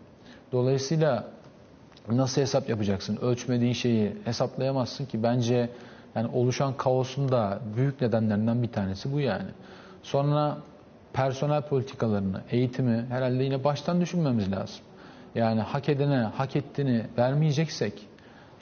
Dolayısıyla 0.52 1.24
nasıl 2.08 2.40
hesap 2.40 2.68
yapacaksın? 2.68 3.18
Ölçmediğin 3.22 3.72
şeyi 3.72 4.16
hesaplayamazsın 4.24 5.06
ki 5.06 5.22
bence 5.22 5.70
yani 6.14 6.28
oluşan 6.32 6.76
kaosun 6.76 7.28
da 7.28 7.60
büyük 7.76 8.00
nedenlerinden 8.00 8.62
bir 8.62 8.72
tanesi 8.72 9.12
bu 9.12 9.20
yani. 9.20 9.50
Sonra 10.02 10.58
personel 11.12 11.62
politikalarını, 11.62 12.40
eğitimi 12.50 13.06
herhalde 13.08 13.44
yine 13.44 13.64
baştan 13.64 14.00
düşünmemiz 14.00 14.52
lazım. 14.52 14.80
Yani 15.34 15.60
hak 15.60 15.88
edene 15.88 16.16
hak 16.16 16.56
ettiğini 16.56 17.06
vermeyeceksek 17.18 18.08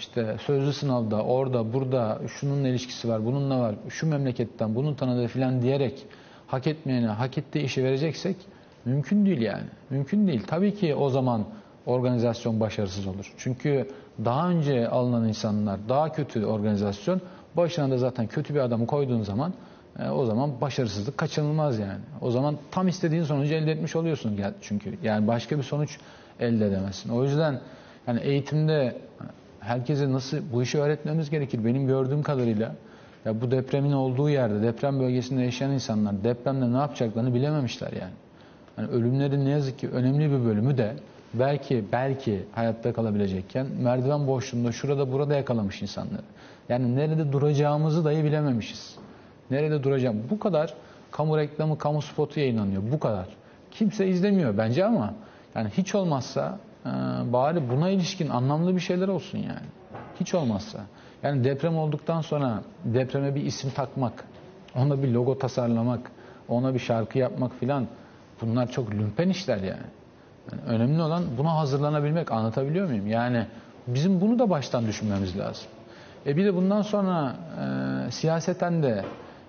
işte 0.00 0.36
sözlü 0.40 0.72
sınavda, 0.72 1.22
orada, 1.22 1.72
burada 1.72 2.20
şunun 2.28 2.64
ilişkisi 2.64 3.08
var, 3.08 3.24
bununla 3.24 3.60
var, 3.60 3.74
şu 3.88 4.06
memleketten, 4.06 4.74
bunun 4.74 4.94
tanıdığı 4.94 5.26
filan 5.26 5.62
diyerek 5.62 6.06
hak 6.46 6.66
etmeyene 6.66 7.06
hak 7.06 7.38
ettiği 7.38 7.64
işi 7.64 7.84
vereceksek 7.84 8.36
mümkün 8.84 9.26
değil 9.26 9.40
yani. 9.40 9.66
Mümkün 9.90 10.26
değil. 10.26 10.42
Tabii 10.46 10.74
ki 10.74 10.94
o 10.94 11.08
zaman 11.08 11.44
organizasyon 11.86 12.60
başarısız 12.60 13.06
olur. 13.06 13.32
Çünkü 13.36 13.88
daha 14.24 14.50
önce 14.50 14.88
alınan 14.88 15.28
insanlar 15.28 15.88
daha 15.88 16.12
kötü 16.12 16.44
organizasyon 16.44 17.20
başına 17.56 17.90
da 17.90 17.98
zaten 17.98 18.26
kötü 18.26 18.54
bir 18.54 18.60
adamı 18.60 18.86
koyduğun 18.86 19.22
zaman 19.22 19.52
e, 19.98 20.08
o 20.08 20.24
zaman 20.24 20.60
başarısızlık 20.60 21.18
kaçınılmaz 21.18 21.78
yani. 21.78 22.00
O 22.20 22.30
zaman 22.30 22.56
tam 22.70 22.88
istediğin 22.88 23.24
sonucu 23.24 23.54
elde 23.54 23.72
etmiş 23.72 23.96
oluyorsun 23.96 24.40
çünkü. 24.60 24.94
Yani 25.02 25.26
başka 25.26 25.58
bir 25.58 25.62
sonuç 25.62 25.98
elde 26.40 26.66
edemezsin. 26.66 27.10
O 27.10 27.24
yüzden 27.24 27.60
yani 28.06 28.20
eğitimde 28.20 28.96
herkese 29.60 30.12
nasıl 30.12 30.38
bu 30.52 30.62
işi 30.62 30.78
öğretmemiz 30.78 31.30
gerekir. 31.30 31.64
Benim 31.64 31.86
gördüğüm 31.86 32.22
kadarıyla 32.22 32.74
ya 33.24 33.40
bu 33.40 33.50
depremin 33.50 33.92
olduğu 33.92 34.30
yerde, 34.30 34.62
deprem 34.62 35.00
bölgesinde 35.00 35.42
yaşayan 35.42 35.70
insanlar 35.70 36.24
depremde 36.24 36.72
ne 36.72 36.76
yapacaklarını 36.76 37.34
bilememişler 37.34 37.92
yani. 37.92 38.12
yani 38.78 38.88
ölümlerin 38.88 39.44
ne 39.44 39.50
yazık 39.50 39.78
ki 39.78 39.88
önemli 39.88 40.30
bir 40.30 40.44
bölümü 40.44 40.78
de 40.78 40.94
belki 41.34 41.84
belki 41.92 42.42
hayatta 42.52 42.92
kalabilecekken 42.92 43.66
merdiven 43.66 44.26
boşluğunda 44.26 44.72
şurada 44.72 45.12
burada 45.12 45.36
yakalamış 45.36 45.82
insanları. 45.82 46.22
Yani 46.70 46.96
nerede 46.96 47.32
duracağımızı 47.32 48.04
dahi 48.04 48.24
bilememişiz. 48.24 48.96
Nerede 49.50 49.82
duracağım? 49.82 50.22
Bu 50.30 50.38
kadar 50.38 50.74
kamu 51.10 51.38
reklamı, 51.38 51.78
kamu 51.78 52.02
spotu 52.02 52.40
yayınlanıyor. 52.40 52.82
Bu 52.92 52.98
kadar. 52.98 53.26
Kimse 53.70 54.08
izlemiyor 54.08 54.58
bence 54.58 54.84
ama 54.84 55.14
yani 55.54 55.68
hiç 55.68 55.94
olmazsa 55.94 56.58
e, 56.86 56.88
bari 57.32 57.70
buna 57.70 57.90
ilişkin 57.90 58.28
anlamlı 58.28 58.74
bir 58.74 58.80
şeyler 58.80 59.08
olsun 59.08 59.38
yani. 59.38 59.66
Hiç 60.20 60.34
olmazsa. 60.34 60.78
Yani 61.22 61.44
deprem 61.44 61.76
olduktan 61.76 62.20
sonra 62.20 62.62
depreme 62.84 63.34
bir 63.34 63.42
isim 63.42 63.70
takmak, 63.70 64.24
ona 64.76 65.02
bir 65.02 65.08
logo 65.08 65.38
tasarlamak, 65.38 66.10
ona 66.48 66.74
bir 66.74 66.78
şarkı 66.78 67.18
yapmak 67.18 67.54
filan 67.60 67.86
bunlar 68.40 68.70
çok 68.70 68.90
lümpen 68.90 69.28
işler 69.28 69.56
yani. 69.56 69.86
yani. 70.52 70.62
Önemli 70.66 71.02
olan 71.02 71.22
buna 71.38 71.56
hazırlanabilmek. 71.56 72.32
Anlatabiliyor 72.32 72.88
muyum? 72.88 73.06
Yani 73.06 73.46
bizim 73.86 74.20
bunu 74.20 74.38
da 74.38 74.50
baştan 74.50 74.86
düşünmemiz 74.86 75.38
lazım. 75.38 75.66
E 76.26 76.36
bir 76.36 76.44
de 76.44 76.54
bundan 76.54 76.82
sonra 76.82 77.36
e, 78.08 78.10
siyaseten 78.10 78.82
de 78.82 79.04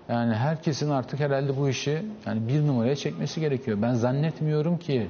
yani 0.08 0.34
herkesin 0.34 0.90
artık 0.90 1.20
herhalde 1.20 1.56
bu 1.56 1.68
işi 1.68 2.02
yani 2.26 2.48
bir 2.48 2.66
numaraya 2.66 2.96
çekmesi 2.96 3.40
gerekiyor. 3.40 3.78
Ben 3.82 3.94
zannetmiyorum 3.94 4.78
ki 4.78 5.08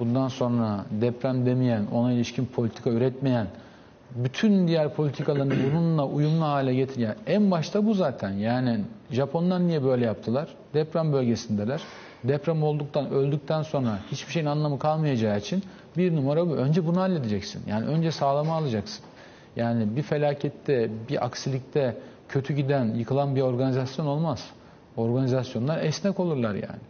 bundan 0.00 0.28
sonra 0.28 0.84
deprem 0.90 1.46
demeyen, 1.46 1.86
ona 1.92 2.12
ilişkin 2.12 2.46
politika 2.46 2.90
üretmeyen, 2.90 3.46
bütün 4.14 4.68
diğer 4.68 4.94
politikalarını 4.94 5.54
bununla 5.70 6.06
uyumlu 6.06 6.44
hale 6.44 6.74
getir. 6.74 7.00
Yani 7.00 7.14
en 7.26 7.50
başta 7.50 7.86
bu 7.86 7.94
zaten. 7.94 8.30
Yani 8.30 8.80
Japonlar 9.10 9.60
niye 9.60 9.84
böyle 9.84 10.04
yaptılar? 10.04 10.48
Deprem 10.74 11.12
bölgesindeler. 11.12 11.80
Deprem 12.24 12.62
olduktan, 12.62 13.10
öldükten 13.10 13.62
sonra 13.62 13.98
hiçbir 14.12 14.32
şeyin 14.32 14.46
anlamı 14.46 14.78
kalmayacağı 14.78 15.38
için 15.38 15.62
bir 15.96 16.16
numara 16.16 16.48
bu. 16.48 16.54
Önce 16.54 16.86
bunu 16.86 17.00
halledeceksin. 17.00 17.62
Yani 17.66 17.86
önce 17.86 18.10
sağlama 18.10 18.54
alacaksın. 18.54 19.04
Yani 19.56 19.96
bir 19.96 20.02
felakette, 20.02 20.90
bir 21.08 21.24
aksilikte 21.26 21.96
kötü 22.28 22.54
giden, 22.54 22.84
yıkılan 22.84 23.36
bir 23.36 23.42
organizasyon 23.42 24.06
olmaz. 24.06 24.50
Organizasyonlar 24.96 25.82
esnek 25.82 26.20
olurlar 26.20 26.54
yani. 26.54 26.80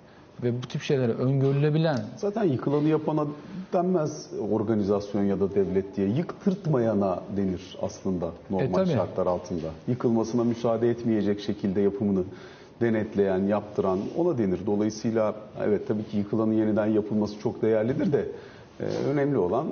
ve 0.42 0.62
bu 0.62 0.66
tip 0.66 0.82
şeyleri 0.82 1.12
öngörülebilen 1.12 1.98
Zaten 2.16 2.44
yıkılanı 2.44 2.88
yapana 2.88 3.26
denmez 3.72 4.30
organizasyon 4.50 5.22
ya 5.24 5.40
da 5.40 5.54
devlet 5.54 5.96
diye. 5.96 6.08
Yıktırtmayana 6.08 7.20
denir 7.36 7.78
aslında 7.82 8.30
normal 8.50 8.68
E, 8.68 8.72
tabii. 8.72 8.90
şartlar 8.90 9.26
altında. 9.26 9.66
Yıkılmasına 9.88 10.44
müsaade 10.44 10.90
etmeyecek 10.90 11.40
şekilde 11.40 11.80
yapımını 11.80 12.22
denetleyen, 12.80 13.38
yaptıran 13.38 13.98
ona 14.16 14.38
denir. 14.38 14.60
Dolayısıyla 14.66 15.34
evet 15.64 15.88
tabii 15.88 16.04
ki 16.04 16.16
yıkılanın 16.16 16.52
yeniden 16.52 16.86
yapılması 16.86 17.40
çok 17.40 17.62
değerlidir 17.62 18.12
de 18.12 18.28
e, 18.80 18.84
önemli 18.84 19.38
olan 19.38 19.66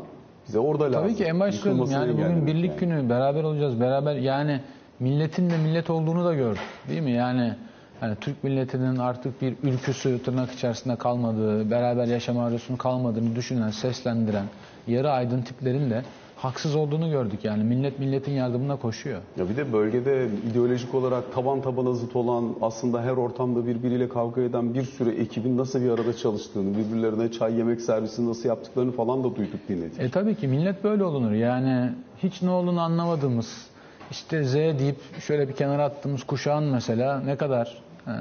bize 0.48 0.58
orada 0.58 0.84
lazım. 0.84 1.02
Tabii 1.02 1.14
ki 1.14 1.24
en 1.24 1.40
başta 1.40 1.68
yani 1.68 1.78
bugün 1.78 1.94
engellemek 1.94 2.46
birlik 2.46 2.70
yani. 2.70 2.80
günü 2.80 3.08
beraber 3.08 3.42
olacağız. 3.44 3.80
Beraber 3.80 4.16
yani 4.16 4.60
milletin 5.00 5.50
de 5.50 5.56
millet 5.56 5.90
olduğunu 5.90 6.24
da 6.24 6.34
gördük. 6.34 6.62
Değil 6.88 7.02
mi? 7.02 7.10
Yani 7.10 7.54
yani 8.02 8.16
Türk 8.20 8.44
milletinin 8.44 8.96
artık 8.96 9.42
bir 9.42 9.54
ülküsü 9.62 10.22
tırnak 10.22 10.52
içerisinde 10.52 10.96
kalmadığı, 10.96 11.70
beraber 11.70 12.06
yaşama 12.06 12.44
arzusunun 12.46 12.78
kalmadığını 12.78 13.36
düşünen, 13.36 13.70
seslendiren 13.70 14.44
yarı 14.86 15.10
aydın 15.10 15.42
tiplerin 15.42 15.90
de 15.90 16.02
haksız 16.42 16.74
olduğunu 16.76 17.10
gördük. 17.10 17.44
Yani 17.44 17.64
millet 17.64 17.98
milletin 17.98 18.32
yardımına 18.32 18.76
koşuyor. 18.76 19.20
Ya 19.36 19.48
bir 19.48 19.56
de 19.56 19.72
bölgede 19.72 20.28
ideolojik 20.50 20.94
olarak 20.94 21.34
taban 21.34 21.60
tabana 21.62 21.92
zıt 21.92 22.16
olan 22.16 22.54
aslında 22.62 23.02
her 23.02 23.10
ortamda 23.10 23.66
birbiriyle 23.66 24.08
kavga 24.08 24.40
eden 24.40 24.74
bir 24.74 24.84
sürü 24.84 25.10
ekibin 25.10 25.58
nasıl 25.58 25.82
bir 25.82 25.90
arada 25.90 26.16
çalıştığını, 26.16 26.78
birbirlerine 26.78 27.32
çay 27.32 27.54
yemek 27.54 27.80
servisi 27.80 28.28
nasıl 28.28 28.48
yaptıklarını 28.48 28.92
falan 28.92 29.24
da 29.24 29.36
duyduk 29.36 29.68
dinledik. 29.68 30.00
E 30.00 30.10
tabii 30.10 30.34
ki 30.34 30.48
millet 30.48 30.84
böyle 30.84 31.04
olunur. 31.04 31.32
Yani 31.32 31.92
hiç 32.22 32.42
ne 32.42 32.50
olduğunu 32.50 32.80
anlamadığımız, 32.80 33.66
işte 34.10 34.44
Z 34.44 34.54
deyip 34.54 35.20
şöyle 35.20 35.48
bir 35.48 35.54
kenara 35.54 35.84
attığımız 35.84 36.24
kuşağın 36.24 36.64
mesela 36.64 37.20
ne 37.20 37.36
kadar 37.36 37.82
e, 38.06 38.12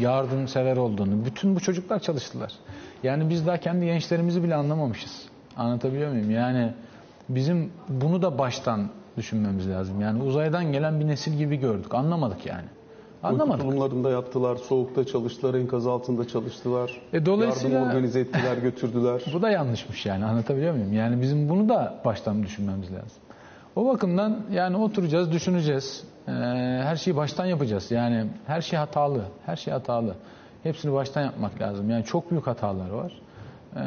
yardımsever 0.00 0.76
olduğunu. 0.76 1.24
Bütün 1.24 1.56
bu 1.56 1.60
çocuklar 1.60 1.98
çalıştılar. 1.98 2.52
Yani 3.02 3.30
biz 3.30 3.46
daha 3.46 3.56
kendi 3.56 3.86
gençlerimizi 3.86 4.42
bile 4.42 4.54
anlamamışız. 4.54 5.22
Anlatabiliyor 5.56 6.10
muyum? 6.10 6.30
Yani 6.30 6.72
bizim 7.28 7.72
bunu 7.88 8.22
da 8.22 8.38
baştan 8.38 8.88
düşünmemiz 9.16 9.68
lazım. 9.70 10.00
Yani 10.00 10.22
uzaydan 10.22 10.72
gelen 10.72 11.00
bir 11.00 11.06
nesil 11.06 11.32
gibi 11.32 11.56
gördük. 11.56 11.94
Anlamadık 11.94 12.46
yani. 12.46 12.64
Anlamadık. 13.22 13.64
Uyku 13.64 13.76
tulumlarında 13.76 14.10
yattılar, 14.10 14.56
soğukta 14.56 15.04
çalıştılar, 15.06 15.54
enkaz 15.54 15.86
altında 15.86 16.28
çalıştılar. 16.28 17.00
E, 17.12 17.26
dolayısıyla- 17.26 17.74
Yardım 17.78 17.90
organize 17.90 18.20
ettiler, 18.20 18.56
götürdüler. 18.56 19.22
Bu 19.32 19.42
da 19.42 19.50
yanlışmış 19.50 20.06
yani 20.06 20.24
anlatabiliyor 20.24 20.74
muyum? 20.74 20.92
Yani 20.92 21.22
bizim 21.22 21.48
bunu 21.48 21.68
da 21.68 22.00
baştan 22.04 22.42
düşünmemiz 22.42 22.92
lazım. 22.92 23.22
O 23.76 23.86
bakımdan 23.86 24.38
yani 24.52 24.76
oturacağız, 24.76 25.32
düşüneceğiz. 25.32 26.04
Ee, 26.28 26.30
her 26.82 26.96
şeyi 26.96 27.16
baştan 27.16 27.46
yapacağız. 27.46 27.90
Yani 27.90 28.26
her 28.46 28.60
şey 28.60 28.78
hatalı, 28.78 29.22
her 29.46 29.56
şey 29.56 29.72
hatalı. 29.72 30.14
Hepsini 30.62 30.92
baştan 30.92 31.22
yapmak 31.22 31.60
lazım. 31.60 31.90
Yani 31.90 32.04
çok 32.04 32.30
büyük 32.30 32.46
hatalar 32.46 32.90
var. 32.90 33.12
Ee, 33.76 33.80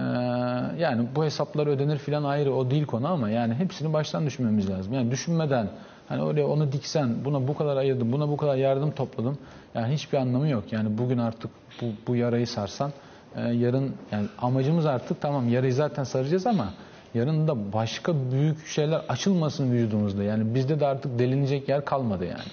yani 0.79 1.07
bu 1.15 1.23
hesaplar 1.23 1.67
ödenir 1.67 1.97
filan 1.97 2.23
ayrı 2.23 2.53
o 2.53 2.71
değil 2.71 2.85
konu 2.85 3.07
ama 3.07 3.29
yani 3.29 3.53
hepsini 3.53 3.93
baştan 3.93 4.25
düşünmemiz 4.25 4.69
lazım. 4.69 4.93
Yani 4.93 5.11
düşünmeden 5.11 5.69
hani 6.09 6.21
oraya 6.23 6.47
onu 6.47 6.71
diksen, 6.71 7.25
buna 7.25 7.47
bu 7.47 7.57
kadar 7.57 7.77
ayırdım, 7.77 8.11
buna 8.11 8.29
bu 8.29 8.37
kadar 8.37 8.55
yardım 8.55 8.91
topladım. 8.91 9.37
Yani 9.75 9.93
hiçbir 9.93 10.17
anlamı 10.17 10.47
yok. 10.49 10.73
Yani 10.73 10.97
bugün 10.97 11.17
artık 11.17 11.51
bu, 11.81 11.85
bu 12.07 12.15
yarayı 12.15 12.47
sarsan 12.47 12.91
ee, 13.35 13.41
yarın 13.41 13.93
yani 14.11 14.27
amacımız 14.41 14.85
artık 14.85 15.21
tamam 15.21 15.49
yarayı 15.49 15.73
zaten 15.73 16.03
saracağız 16.03 16.47
ama 16.47 16.73
yarın 17.13 17.47
da 17.47 17.73
başka 17.73 18.13
büyük 18.31 18.67
şeyler 18.67 19.01
açılmasın 19.09 19.71
vücudumuzda. 19.71 20.23
Yani 20.23 20.55
bizde 20.55 20.79
de 20.79 20.87
artık 20.87 21.19
delinecek 21.19 21.69
yer 21.69 21.85
kalmadı 21.85 22.25
yani. 22.25 22.49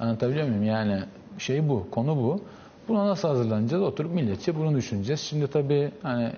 Anlatabiliyor 0.00 0.48
muyum? 0.48 0.64
Yani 0.64 1.00
şey 1.38 1.68
bu, 1.68 1.90
konu 1.90 2.16
bu. 2.16 2.40
Buna 2.88 3.06
nasıl 3.06 3.28
hazırlanacağız? 3.28 3.82
Oturup 3.82 4.14
milletçe 4.14 4.56
bunu 4.56 4.76
düşüneceğiz. 4.76 5.20
Şimdi 5.20 5.46
tabii 5.46 5.90
hani 6.02 6.30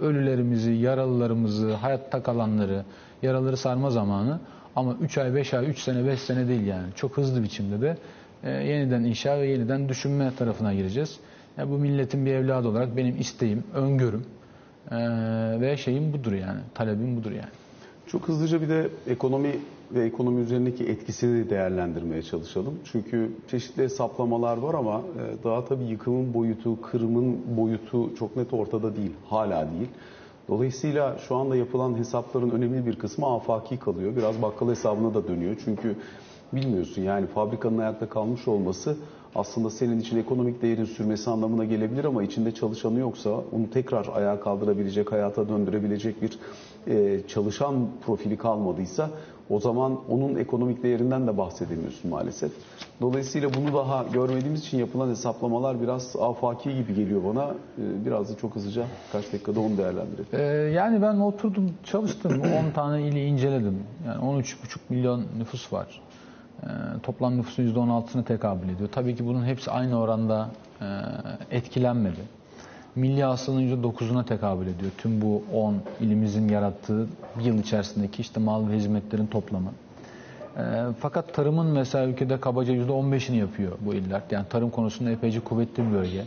ölülerimizi, 0.00 0.72
yaralılarımızı, 0.72 1.74
hayatta 1.74 2.22
kalanları, 2.22 2.84
yaraları 3.22 3.56
sarma 3.56 3.90
zamanı 3.90 4.40
ama 4.76 4.96
3 5.00 5.18
ay, 5.18 5.34
5 5.34 5.54
ay, 5.54 5.70
3 5.70 5.78
sene, 5.78 6.06
5 6.06 6.20
sene 6.20 6.48
değil 6.48 6.66
yani. 6.66 6.86
Çok 6.94 7.16
hızlı 7.16 7.42
biçimde 7.42 7.80
de 7.80 7.96
e, 8.44 8.50
yeniden 8.50 9.04
inşa 9.04 9.40
ve 9.40 9.46
yeniden 9.46 9.88
düşünme 9.88 10.32
tarafına 10.38 10.74
gireceğiz. 10.74 11.18
Yani 11.58 11.70
bu 11.70 11.78
milletin 11.78 12.26
bir 12.26 12.32
evladı 12.32 12.68
olarak 12.68 12.96
benim 12.96 13.20
isteğim, 13.20 13.64
öngörüm 13.74 14.24
e, 14.90 14.96
ve 15.60 15.76
şeyim 15.76 16.12
budur 16.12 16.32
yani. 16.32 16.60
Talebim 16.74 17.16
budur 17.16 17.30
yani. 17.30 17.50
Çok 18.06 18.28
hızlıca 18.28 18.62
bir 18.62 18.68
de 18.68 18.88
ekonomi 19.06 19.56
ve 19.94 20.04
ekonomi 20.04 20.40
üzerindeki 20.40 20.84
etkisini 20.84 21.50
değerlendirmeye 21.50 22.22
çalışalım. 22.22 22.74
Çünkü 22.84 23.30
çeşitli 23.50 23.82
hesaplamalar 23.82 24.56
var 24.56 24.74
ama 24.74 25.00
e, 25.00 25.44
daha 25.44 25.64
tabii 25.64 25.84
yıkımın 25.84 26.34
boyutu, 26.34 26.80
kırımın 26.80 27.56
boyutu 27.56 28.14
çok 28.16 28.36
net 28.36 28.52
ortada 28.52 28.96
değil. 28.96 29.12
Hala 29.28 29.70
değil. 29.70 29.88
Dolayısıyla 30.48 31.18
şu 31.28 31.36
anda 31.36 31.56
yapılan 31.56 31.98
hesapların 31.98 32.50
önemli 32.50 32.86
bir 32.86 32.96
kısmı 32.96 33.26
afaki 33.34 33.78
kalıyor. 33.78 34.16
Biraz 34.16 34.42
bakkal 34.42 34.70
hesabına 34.70 35.14
da 35.14 35.28
dönüyor. 35.28 35.56
Çünkü 35.64 35.96
bilmiyorsun 36.52 37.02
yani 37.02 37.26
fabrikanın 37.26 37.78
ayakta 37.78 38.08
kalmış 38.08 38.48
olması 38.48 38.96
aslında 39.34 39.70
senin 39.70 40.00
için 40.00 40.18
ekonomik 40.18 40.62
değerin 40.62 40.84
sürmesi 40.84 41.30
anlamına 41.30 41.64
gelebilir 41.64 42.04
ama 42.04 42.22
içinde 42.22 42.54
çalışanı 42.54 42.98
yoksa 42.98 43.30
onu 43.30 43.70
tekrar 43.72 44.08
ayağa 44.14 44.40
kaldırabilecek, 44.40 45.12
hayata 45.12 45.48
döndürebilecek 45.48 46.22
bir 46.22 46.38
e, 46.86 47.20
çalışan 47.28 47.88
profili 48.06 48.36
kalmadıysa 48.36 49.10
o 49.52 49.60
zaman 49.60 49.98
onun 50.08 50.36
ekonomik 50.36 50.82
değerinden 50.82 51.26
de 51.26 51.38
bahsedemiyorsun 51.38 52.10
maalesef. 52.10 52.52
Dolayısıyla 53.00 53.50
bunu 53.54 53.74
daha 53.74 54.04
görmediğimiz 54.12 54.60
için 54.60 54.78
yapılan 54.78 55.10
hesaplamalar 55.10 55.82
biraz 55.82 56.16
afaki 56.16 56.74
gibi 56.74 56.94
geliyor 56.94 57.20
bana. 57.24 57.44
E, 57.78 58.04
biraz 58.06 58.32
da 58.32 58.36
çok 58.36 58.56
hızlıca 58.56 58.84
kaç 59.12 59.32
dakikada 59.32 59.60
onu 59.60 59.78
değerlendirelim. 59.78 60.26
Ee, 60.32 60.42
yani 60.72 61.02
ben 61.02 61.14
oturdum 61.16 61.70
çalıştım 61.84 62.42
10 62.68 62.70
tane 62.70 63.08
ili 63.08 63.24
inceledim. 63.24 63.82
Yani 64.06 64.24
13,5 64.24 64.54
milyon 64.88 65.24
nüfus 65.38 65.72
var. 65.72 66.00
Ee, 66.62 66.66
toplam 67.02 67.36
nüfusun 67.36 67.74
%16'sına 67.74 68.24
tekabül 68.24 68.68
ediyor. 68.68 68.88
Tabii 68.92 69.16
ki 69.16 69.26
bunun 69.26 69.44
hepsi 69.44 69.70
aynı 69.70 70.00
oranda 70.00 70.48
e, 70.80 70.86
etkilenmedi. 71.50 72.20
Milli 72.96 73.22
hasılanın 73.22 73.82
%9'una 73.82 74.24
tekabül 74.24 74.66
ediyor. 74.66 74.90
Tüm 74.98 75.20
bu 75.22 75.42
10 75.52 75.76
ilimizin 76.00 76.48
yarattığı 76.48 77.06
yıl 77.42 77.58
içerisindeki 77.58 78.22
işte 78.22 78.40
mal 78.40 78.68
ve 78.68 78.76
hizmetlerin 78.76 79.26
toplamı. 79.26 79.70
E, 80.56 80.62
fakat 81.00 81.34
tarımın 81.34 81.66
mesela 81.66 82.06
ülkede 82.06 82.40
kabaca 82.40 82.74
%15'ini 82.74 83.36
yapıyor 83.36 83.72
bu 83.80 83.94
iller. 83.94 84.22
Yani 84.30 84.46
tarım 84.50 84.70
konusunda 84.70 85.10
epeyce 85.10 85.40
kuvvetli 85.40 85.86
bir 85.86 85.92
bölge. 85.92 86.24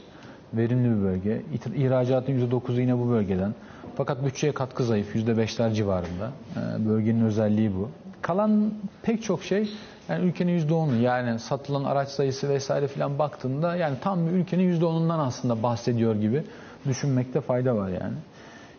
Verimli 0.53 0.97
bir 0.97 1.03
bölge. 1.03 1.41
İhracatın 1.75 2.33
%9'u 2.33 2.81
yine 2.81 2.99
bu 2.99 3.09
bölgeden. 3.09 3.53
Fakat 3.95 4.25
bütçeye 4.25 4.53
katkı 4.53 4.83
zayıf. 4.83 5.15
%5'ler 5.15 5.73
civarında. 5.73 6.31
E, 6.55 6.85
bölgenin 6.89 7.25
özelliği 7.25 7.75
bu. 7.75 7.89
Kalan 8.21 8.71
pek 9.03 9.23
çok 9.23 9.43
şey 9.43 9.69
yani 10.09 10.25
ülkenin 10.25 10.59
%10'u 10.59 11.01
yani 11.01 11.39
satılan 11.39 11.83
araç 11.83 12.09
sayısı 12.09 12.49
vesaire 12.49 12.87
filan 12.87 13.19
baktığında 13.19 13.75
yani 13.75 13.95
tam 14.01 14.27
bir 14.27 14.31
ülkenin 14.31 14.79
%10'undan 14.79 15.19
aslında 15.19 15.63
bahsediyor 15.63 16.15
gibi 16.15 16.43
düşünmekte 16.87 17.41
fayda 17.41 17.75
var 17.75 17.89
yani. 17.89 18.13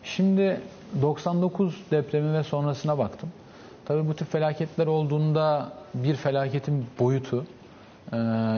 Şimdi 0.03 0.61
99 1.01 1.83
depremi 1.91 2.33
ve 2.33 2.43
sonrasına 2.43 2.97
baktım. 2.97 3.29
Tabii 3.85 4.07
bu 4.07 4.15
tip 4.15 4.31
felaketler 4.31 4.87
olduğunda 4.87 5.69
bir 5.93 6.15
felaketin 6.15 6.85
boyutu, 6.99 7.45
e, 8.13 8.17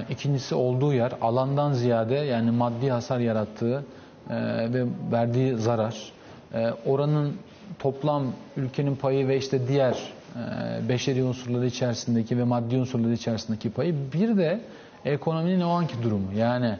ikincisi 0.09 0.55
olduğu 0.55 0.93
yer 0.93 1.11
alandan 1.21 1.73
ziyade 1.73 2.15
yani 2.15 2.51
maddi 2.51 2.89
hasar 2.89 3.19
yarattığı 3.19 3.85
e, 4.29 4.35
ve 4.73 4.85
verdiği 5.11 5.55
zarar, 5.55 6.11
e, 6.53 6.71
oranın 6.85 7.35
toplam 7.79 8.23
ülkenin 8.57 8.95
payı 8.95 9.27
ve 9.27 9.37
işte 9.37 9.67
diğer 9.67 9.97
beşeri 10.89 11.23
unsurları 11.23 11.65
içerisindeki 11.65 12.37
ve 12.37 12.43
maddi 12.43 12.77
unsurları 12.77 13.13
içerisindeki 13.13 13.69
payı 13.69 13.95
bir 14.13 14.37
de 14.37 14.61
ekonominin 15.05 15.61
o 15.61 15.69
anki 15.69 16.03
durumu 16.03 16.33
yani 16.37 16.75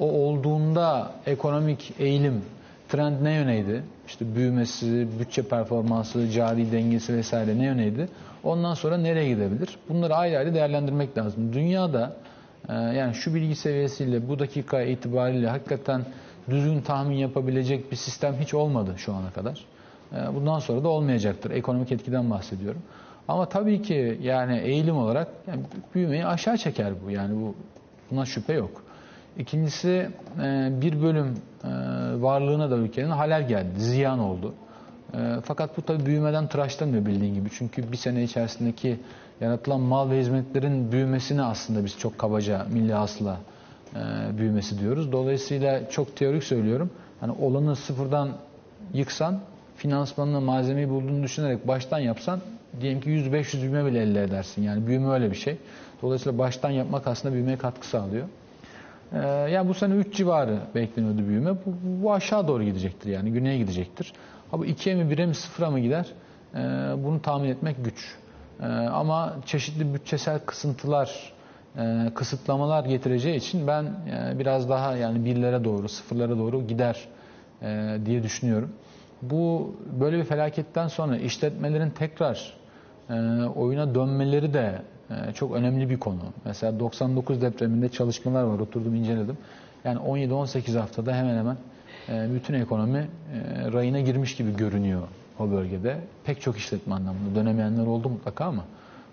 o 0.00 0.04
olduğunda 0.12 1.12
ekonomik 1.26 1.92
eğilim 1.98 2.42
trend 2.88 3.24
ne 3.24 3.32
yöneydi? 3.32 3.82
İşte 4.06 4.34
büyümesi, 4.34 5.08
bütçe 5.20 5.42
performansı, 5.42 6.30
cari 6.30 6.72
dengesi 6.72 7.14
vesaire 7.14 7.58
ne 7.58 7.64
yöneydi? 7.64 8.08
Ondan 8.44 8.74
sonra 8.74 8.96
nereye 8.96 9.28
gidebilir? 9.28 9.68
Bunları 9.88 10.14
ayrı 10.14 10.38
ayrı 10.38 10.54
değerlendirmek 10.54 11.18
lazım. 11.18 11.52
Dünyada 11.52 12.16
e, 12.68 12.72
yani 12.72 13.14
şu 13.14 13.34
bilgi 13.34 13.56
seviyesiyle 13.56 14.28
bu 14.28 14.38
dakika 14.38 14.82
itibariyle 14.82 15.48
hakikaten 15.48 16.02
düzgün 16.50 16.80
tahmin 16.80 17.16
yapabilecek 17.16 17.92
bir 17.92 17.96
sistem 17.96 18.34
hiç 18.40 18.54
olmadı 18.54 18.94
şu 18.96 19.14
ana 19.14 19.30
kadar. 19.30 19.64
E, 20.16 20.34
Bundan 20.34 20.58
sonra 20.58 20.84
da 20.84 20.88
olmayacaktır. 20.88 21.50
Ekonomik 21.50 21.92
etkiden 21.92 22.30
bahsediyorum. 22.30 22.82
Ama 23.28 23.48
tabii 23.48 23.82
ki 23.82 24.18
yani 24.22 24.58
eğilim 24.58 24.96
olarak 24.96 25.28
yani 25.46 25.60
büyümeyi 25.94 26.26
aşağı 26.26 26.56
çeker 26.56 26.92
bu. 27.06 27.10
Yani 27.10 27.40
bu 27.40 27.54
buna 28.10 28.24
şüphe 28.26 28.52
yok. 28.52 28.82
İkincisi 29.38 30.08
e, 30.42 30.68
bir 30.80 31.02
bölüm 31.02 31.26
e, 31.64 31.68
varlığına 32.22 32.70
da 32.70 32.76
ülkenin 32.76 33.10
halel 33.10 33.48
geldi, 33.48 33.80
ziyan 33.80 34.18
oldu. 34.18 34.54
E, 35.14 35.18
Fakat 35.44 35.76
bu 35.78 35.82
tabii 35.82 36.06
büyümeden 36.06 36.46
tıraşlamıyor 36.46 37.06
bildiğin 37.06 37.34
gibi. 37.34 37.48
Çünkü 37.52 37.92
bir 37.92 37.96
sene 37.96 38.22
içerisindeki 38.22 39.00
yaratılan 39.40 39.80
mal 39.80 40.10
ve 40.10 40.18
hizmetlerin 40.20 40.92
büyümesini 40.92 41.42
aslında 41.42 41.84
biz 41.84 41.98
çok 41.98 42.18
kabaca 42.18 42.66
milli 42.72 42.92
hasıla 42.92 43.36
e, 43.94 43.98
büyümesi 44.38 44.80
diyoruz. 44.80 45.12
Dolayısıyla 45.12 45.90
çok 45.90 46.16
teorik 46.16 46.44
söylüyorum. 46.44 46.90
Hani 47.20 47.32
olanı 47.40 47.76
sıfırdan 47.76 48.28
yıksan, 48.94 49.38
finansmanını, 49.76 50.40
malzemeyi 50.40 50.88
bulduğunu 50.88 51.22
düşünerek 51.22 51.68
baştan 51.68 51.98
yapsan 51.98 52.40
diyelim 52.80 53.00
ki 53.00 53.10
100-500 53.10 53.60
büyüme 53.60 53.84
bile 53.86 54.02
elde 54.02 54.24
edersin. 54.24 54.62
Yani 54.62 54.86
büyüme 54.86 55.08
öyle 55.08 55.30
bir 55.30 55.36
şey. 55.36 55.56
Dolayısıyla 56.02 56.38
baştan 56.38 56.70
yapmak 56.70 57.06
aslında 57.06 57.34
büyümeye 57.34 57.56
katkı 57.56 57.86
sağlıyor. 57.86 58.26
Ee, 59.12 59.18
yani 59.28 59.68
bu 59.68 59.74
sene 59.74 59.94
3 59.94 60.14
civarı 60.16 60.58
bekleniyordu 60.74 61.28
büyüme. 61.28 61.50
Bu, 61.50 61.74
bu 62.02 62.12
aşağı 62.12 62.48
doğru 62.48 62.62
gidecektir 62.64 63.10
yani 63.10 63.32
güneye 63.32 63.58
gidecektir. 63.58 64.12
Ha 64.50 64.58
bu 64.58 64.66
2'ye 64.66 64.94
mi 64.94 65.14
1'e 65.14 65.26
mi 65.26 65.34
0'a 65.34 65.70
mı 65.70 65.80
gider? 65.80 66.06
Ee, 66.54 66.58
bunu 67.04 67.22
tahmin 67.22 67.48
etmek 67.48 67.84
güç. 67.84 68.16
Ee, 68.60 68.64
ama 68.66 69.36
çeşitli 69.46 69.94
bütçesel 69.94 70.38
kısıntılar, 70.38 71.32
e, 71.78 72.10
kısıtlamalar 72.14 72.84
getireceği 72.84 73.36
için 73.36 73.66
ben 73.66 73.84
e, 73.84 74.38
biraz 74.38 74.68
daha 74.68 74.96
yani 74.96 75.24
birlere 75.24 75.64
doğru, 75.64 75.88
sıfırlara 75.88 76.38
doğru 76.38 76.66
gider 76.66 77.08
e, 77.62 77.98
diye 78.06 78.22
düşünüyorum. 78.22 78.72
Bu 79.30 79.76
böyle 80.00 80.18
bir 80.18 80.24
felaketten 80.24 80.88
sonra 80.88 81.16
işletmelerin 81.16 81.90
tekrar 81.90 82.52
e, 83.10 83.14
oyuna 83.56 83.94
dönmeleri 83.94 84.54
de 84.54 84.82
e, 85.10 85.32
çok 85.32 85.54
önemli 85.54 85.90
bir 85.90 85.98
konu. 85.98 86.20
Mesela 86.44 86.80
99 86.80 87.42
depreminde 87.42 87.88
çalışmalar 87.88 88.42
var, 88.42 88.58
oturdum 88.58 88.94
inceledim. 88.94 89.38
Yani 89.84 89.98
17-18 89.98 90.78
haftada 90.78 91.14
hemen 91.16 91.38
hemen 91.38 91.56
e, 92.08 92.34
bütün 92.34 92.54
ekonomi 92.54 92.98
e, 92.98 93.72
rayına 93.72 94.00
girmiş 94.00 94.36
gibi 94.36 94.56
görünüyor 94.56 95.02
o 95.38 95.50
bölgede. 95.50 95.96
Pek 96.24 96.40
çok 96.40 96.56
işletme 96.56 96.94
anlamında 96.94 97.34
dönemeyenler 97.34 97.86
oldu 97.86 98.08
mutlaka 98.08 98.44
ama 98.44 98.64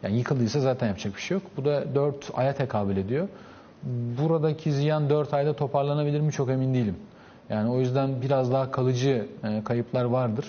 yani 0.04 0.18
yıkıldıysa 0.18 0.60
zaten 0.60 0.88
yapacak 0.88 1.16
bir 1.16 1.22
şey 1.22 1.36
yok. 1.36 1.44
Bu 1.58 1.66
da 1.66 1.96
4 1.96 2.32
aya 2.34 2.54
tekabül 2.56 2.98
ediyor. 2.98 3.28
Buradaki 4.22 4.72
ziyan 4.72 5.10
4 5.10 5.34
ayda 5.34 5.56
toparlanabilir 5.56 6.20
mi 6.20 6.32
çok 6.32 6.50
emin 6.50 6.74
değilim. 6.74 6.96
Yani 7.52 7.70
o 7.70 7.80
yüzden 7.80 8.22
biraz 8.22 8.52
daha 8.52 8.72
kalıcı 8.72 9.28
e, 9.44 9.64
kayıplar 9.64 10.04
vardır. 10.04 10.46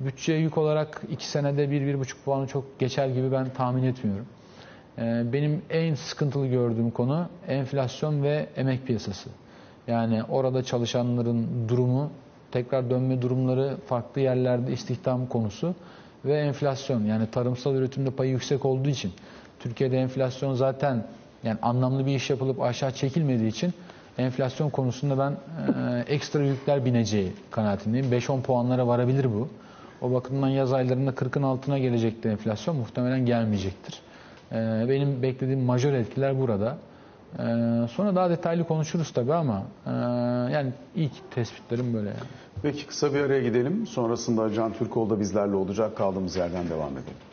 Bütçeye 0.00 0.38
yük 0.38 0.58
olarak 0.58 1.02
2 1.10 1.26
senede 1.26 1.64
1-1,5 1.64 2.14
puanı 2.24 2.46
çok 2.46 2.78
geçer 2.78 3.08
gibi 3.08 3.32
ben 3.32 3.48
tahmin 3.48 3.82
etmiyorum. 3.82 4.26
E, 4.98 5.32
benim 5.32 5.62
en 5.70 5.94
sıkıntılı 5.94 6.46
gördüğüm 6.46 6.90
konu 6.90 7.28
enflasyon 7.48 8.22
ve 8.22 8.46
emek 8.56 8.86
piyasası. 8.86 9.30
Yani 9.86 10.22
orada 10.28 10.62
çalışanların 10.62 11.68
durumu, 11.68 12.10
tekrar 12.52 12.90
dönme 12.90 13.22
durumları 13.22 13.76
farklı 13.86 14.20
yerlerde 14.20 14.72
istihdam 14.72 15.26
konusu 15.26 15.74
ve 16.24 16.40
enflasyon. 16.40 17.04
Yani 17.04 17.30
tarımsal 17.30 17.74
üretimde 17.74 18.10
payı 18.10 18.30
yüksek 18.30 18.64
olduğu 18.64 18.88
için 18.88 19.12
Türkiye'de 19.60 19.98
enflasyon 19.98 20.54
zaten 20.54 21.06
yani 21.42 21.58
anlamlı 21.62 22.06
bir 22.06 22.14
iş 22.14 22.30
yapılıp 22.30 22.62
aşağı 22.62 22.92
çekilmediği 22.92 23.48
için 23.48 23.72
enflasyon 24.18 24.70
konusunda 24.70 25.18
ben 25.18 25.30
e, 25.32 26.00
ekstra 26.14 26.42
yükler 26.42 26.84
bineceği 26.84 27.32
kanaatindeyim. 27.50 28.06
5-10 28.12 28.42
puanlara 28.42 28.86
varabilir 28.86 29.24
bu. 29.34 29.48
O 30.02 30.12
bakımdan 30.12 30.48
yaz 30.48 30.72
aylarında 30.72 31.10
40'ın 31.10 31.42
altına 31.42 31.78
gelecekti 31.78 32.28
enflasyon. 32.28 32.76
Muhtemelen 32.76 33.26
gelmeyecektir. 33.26 34.00
E, 34.52 34.56
benim 34.88 35.22
beklediğim 35.22 35.60
majör 35.60 35.92
etkiler 35.92 36.40
burada. 36.40 36.78
E, 37.38 37.42
sonra 37.88 38.16
daha 38.16 38.30
detaylı 38.30 38.64
konuşuruz 38.64 39.10
tabii 39.12 39.34
ama 39.34 39.62
e, 39.86 39.90
yani 40.52 40.72
ilk 40.94 41.30
tespitlerim 41.30 41.94
böyle. 41.94 42.08
Yani. 42.08 42.18
Peki 42.62 42.86
kısa 42.86 43.14
bir 43.14 43.20
araya 43.20 43.42
gidelim. 43.42 43.86
Sonrasında 43.86 44.52
Can 44.52 44.72
Türkoğlu 44.72 45.10
da 45.10 45.20
bizlerle 45.20 45.54
olacak. 45.56 45.96
Kaldığımız 45.96 46.36
yerden 46.36 46.68
devam 46.70 46.92
edelim. 46.92 47.27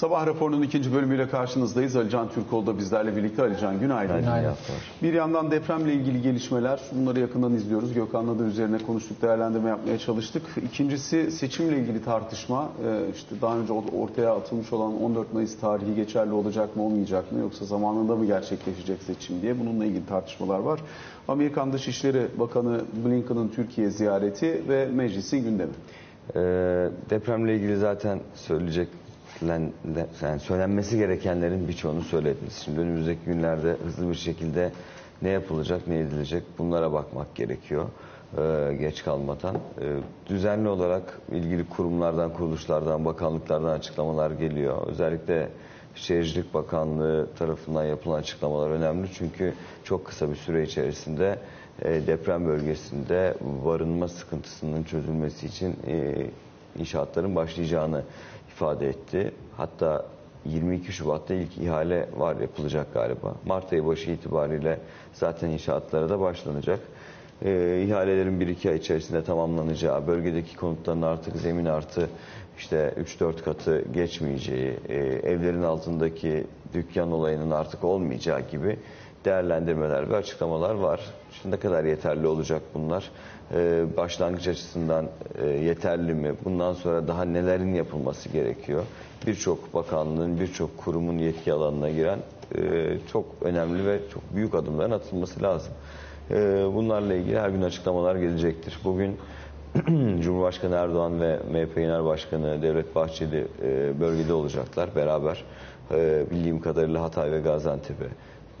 Sabah 0.00 0.26
raporunun 0.26 0.62
ikinci 0.62 0.92
bölümüyle 0.92 1.28
karşınızdayız. 1.28 1.96
Ali 1.96 2.10
Can 2.10 2.28
Türkoğlu 2.28 2.66
da 2.66 2.78
bizlerle 2.78 3.16
birlikte. 3.16 3.42
Ali 3.42 3.58
Can 3.60 3.80
günaydın. 3.80 4.20
Günaydın. 4.20 4.54
Bir 5.02 5.12
yandan 5.12 5.50
depremle 5.50 5.92
ilgili 5.92 6.22
gelişmeler. 6.22 6.80
Bunları 6.92 7.20
yakından 7.20 7.54
izliyoruz. 7.54 7.94
Gökhan'la 7.94 8.38
da 8.38 8.44
üzerine 8.44 8.78
konuştuk, 8.78 9.22
değerlendirme 9.22 9.68
yapmaya 9.68 9.98
çalıştık. 9.98 10.42
İkincisi 10.64 11.30
seçimle 11.30 11.78
ilgili 11.78 12.04
tartışma. 12.04 12.68
Ee, 12.86 13.00
işte 13.14 13.34
daha 13.42 13.58
önce 13.58 13.72
ortaya 13.72 14.34
atılmış 14.34 14.72
olan 14.72 15.02
14 15.02 15.34
Mayıs 15.34 15.60
tarihi 15.60 15.94
geçerli 15.94 16.32
olacak 16.32 16.76
mı 16.76 16.82
olmayacak 16.82 17.32
mı 17.32 17.38
yoksa 17.38 17.64
zamanında 17.64 18.16
mı 18.16 18.26
gerçekleşecek 18.26 19.02
seçim 19.02 19.42
diye 19.42 19.60
bununla 19.60 19.84
ilgili 19.84 20.06
tartışmalar 20.06 20.58
var. 20.58 20.80
Amerikan 21.28 21.72
Dışişleri 21.72 22.26
Bakanı 22.38 22.80
Blinken'ın 23.04 23.48
Türkiye 23.48 23.90
ziyareti 23.90 24.62
ve 24.68 24.86
meclisin 24.86 25.44
gündemi. 25.44 25.72
Ee, 26.34 26.40
depremle 27.10 27.56
ilgili 27.56 27.76
zaten 27.76 28.20
söyleyecek 28.34 28.88
yani 30.22 30.40
söylenmesi 30.40 30.98
gerekenlerin 30.98 31.68
birçoğunu 31.68 32.02
söylediniz. 32.02 32.62
Şimdi 32.64 32.80
önümüzdeki 32.80 33.24
günlerde 33.26 33.76
hızlı 33.84 34.08
bir 34.10 34.14
şekilde 34.14 34.72
ne 35.22 35.28
yapılacak, 35.28 35.86
ne 35.88 35.98
edilecek 35.98 36.42
bunlara 36.58 36.92
bakmak 36.92 37.34
gerekiyor. 37.34 37.84
Ee, 38.38 38.76
geç 38.80 39.04
kalmadan. 39.04 39.54
Ee, 39.56 39.96
düzenli 40.26 40.68
olarak 40.68 41.20
ilgili 41.32 41.68
kurumlardan, 41.68 42.32
kuruluşlardan, 42.34 43.04
bakanlıklardan 43.04 43.68
açıklamalar 43.78 44.30
geliyor. 44.30 44.86
Özellikle 44.86 45.48
Şehircilik 45.94 46.54
Bakanlığı 46.54 47.26
tarafından 47.38 47.84
yapılan 47.84 48.18
açıklamalar 48.18 48.70
önemli. 48.70 49.08
Çünkü 49.14 49.54
çok 49.84 50.06
kısa 50.06 50.30
bir 50.30 50.36
süre 50.36 50.62
içerisinde 50.62 51.38
e, 51.82 52.06
deprem 52.06 52.46
bölgesinde 52.46 53.34
barınma 53.64 54.08
sıkıntısının 54.08 54.82
çözülmesi 54.82 55.46
için 55.46 55.76
e, 55.86 56.26
inşaatların 56.78 57.36
başlayacağını 57.36 58.02
ifade 58.60 58.88
etti. 58.88 59.32
Hatta 59.56 60.04
22 60.44 60.92
Şubat'ta 60.92 61.34
ilk 61.34 61.58
ihale 61.58 62.08
var 62.16 62.36
yapılacak 62.36 62.94
galiba. 62.94 63.34
Mart 63.46 63.72
ayı 63.72 63.86
başı 63.86 64.10
itibariyle 64.10 64.80
zaten 65.12 65.48
inşaatlara 65.48 66.08
da 66.08 66.20
başlanacak. 66.20 66.80
Ee, 67.44 67.82
ihalelerin 67.88 68.40
1-2 68.40 68.70
ay 68.70 68.76
içerisinde 68.76 69.24
tamamlanacağı, 69.24 70.06
bölgedeki 70.06 70.56
konutların 70.56 71.02
artık 71.02 71.36
zemin 71.36 71.64
artı 71.64 72.08
işte 72.58 72.94
3-4 73.20 73.42
katı 73.42 73.84
geçmeyeceği, 73.92 74.76
e, 74.88 74.96
evlerin 75.04 75.62
altındaki 75.62 76.46
dükkan 76.74 77.12
olayının 77.12 77.50
artık 77.50 77.84
olmayacağı 77.84 78.40
gibi 78.40 78.78
değerlendirmeler 79.24 80.10
ve 80.10 80.16
açıklamalar 80.16 80.74
var. 80.74 81.00
Şimdi 81.32 81.56
ne 81.56 81.60
kadar 81.60 81.84
yeterli 81.84 82.26
olacak 82.26 82.62
bunlar? 82.74 83.10
Ee, 83.54 83.84
başlangıç 83.96 84.48
açısından 84.48 85.06
e, 85.42 85.46
yeterli 85.46 86.14
mi? 86.14 86.32
Bundan 86.44 86.72
sonra 86.72 87.08
daha 87.08 87.24
nelerin 87.24 87.74
yapılması 87.74 88.28
gerekiyor? 88.28 88.82
Birçok 89.26 89.74
bakanlığın, 89.74 90.40
birçok 90.40 90.78
kurumun 90.78 91.18
yetki 91.18 91.52
alanına 91.52 91.90
giren 91.90 92.18
e, 92.54 92.60
çok 93.12 93.26
önemli 93.40 93.86
ve 93.86 93.98
çok 94.12 94.34
büyük 94.34 94.54
adımların 94.54 94.90
atılması 94.90 95.42
lazım. 95.42 95.72
E, 96.30 96.34
bunlarla 96.74 97.14
ilgili 97.14 97.38
her 97.40 97.48
gün 97.48 97.62
açıklamalar 97.62 98.16
gelecektir. 98.16 98.78
Bugün 98.84 99.16
Cumhurbaşkanı 100.22 100.74
Erdoğan 100.74 101.20
ve 101.20 101.36
MHP 101.36 101.74
Genel 101.74 102.04
Başkanı 102.04 102.62
Devlet 102.62 102.94
Bahçeli 102.94 103.46
bölgede 104.00 104.32
olacaklar 104.32 104.96
beraber. 104.96 105.44
Bildiğim 106.30 106.60
kadarıyla 106.60 107.02
Hatay 107.02 107.32
ve 107.32 107.40
Gaziantep'e 107.40 108.06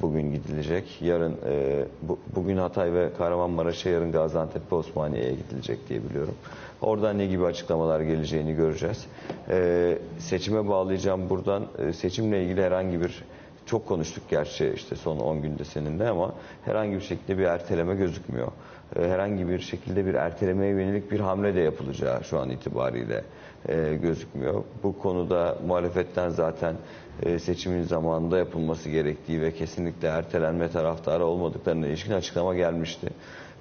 bugün 0.02 0.32
gidilecek. 0.32 0.98
Yarın 1.00 1.36
e, 1.46 1.84
bu, 2.02 2.18
bugün 2.34 2.56
Hatay 2.56 2.92
ve 2.92 3.08
Kahramanmaraş'a 3.18 3.90
yarın 3.90 4.12
Gaziantep 4.12 4.72
ve 4.72 4.76
Osmaniye'ye 4.76 5.32
gidilecek 5.32 5.88
diye 5.88 6.04
biliyorum. 6.04 6.34
Oradan 6.80 7.18
ne 7.18 7.26
gibi 7.26 7.44
açıklamalar 7.44 8.00
geleceğini 8.00 8.54
göreceğiz. 8.54 9.06
E, 9.48 9.98
seçime 10.18 10.68
bağlayacağım 10.68 11.30
buradan. 11.30 11.66
E, 11.78 11.92
seçimle 11.92 12.44
ilgili 12.44 12.62
herhangi 12.62 13.00
bir 13.00 13.24
çok 13.66 13.88
konuştuk 13.88 14.22
gerçi 14.30 14.72
işte 14.74 14.96
son 14.96 15.18
10 15.18 15.42
günde 15.42 15.64
seninle 15.64 16.08
ama 16.08 16.34
herhangi 16.64 16.94
bir 16.96 17.00
şekilde 17.00 17.38
bir 17.38 17.44
erteleme 17.44 17.94
gözükmüyor. 17.94 18.48
E, 18.96 19.08
herhangi 19.08 19.48
bir 19.48 19.58
şekilde 19.58 20.06
bir 20.06 20.14
ertelemeye 20.14 20.70
yönelik 20.70 21.10
bir 21.10 21.20
hamle 21.20 21.54
de 21.54 21.60
yapılacağı 21.60 22.24
şu 22.24 22.38
an 22.38 22.50
itibariyle 22.50 23.24
e, 23.68 23.98
gözükmüyor. 24.02 24.64
Bu 24.82 24.98
konuda 24.98 25.58
muhalefetten 25.66 26.28
zaten 26.28 26.74
e, 27.22 27.38
seçimin 27.38 27.82
zamanında 27.82 28.38
yapılması 28.38 28.90
gerektiği 28.90 29.42
ve 29.42 29.54
kesinlikle 29.54 30.08
ertelenme 30.08 30.70
taraftarı 30.70 31.26
olmadıklarına 31.26 31.86
ilişkin 31.86 32.12
açıklama 32.12 32.54
gelmişti. 32.54 33.08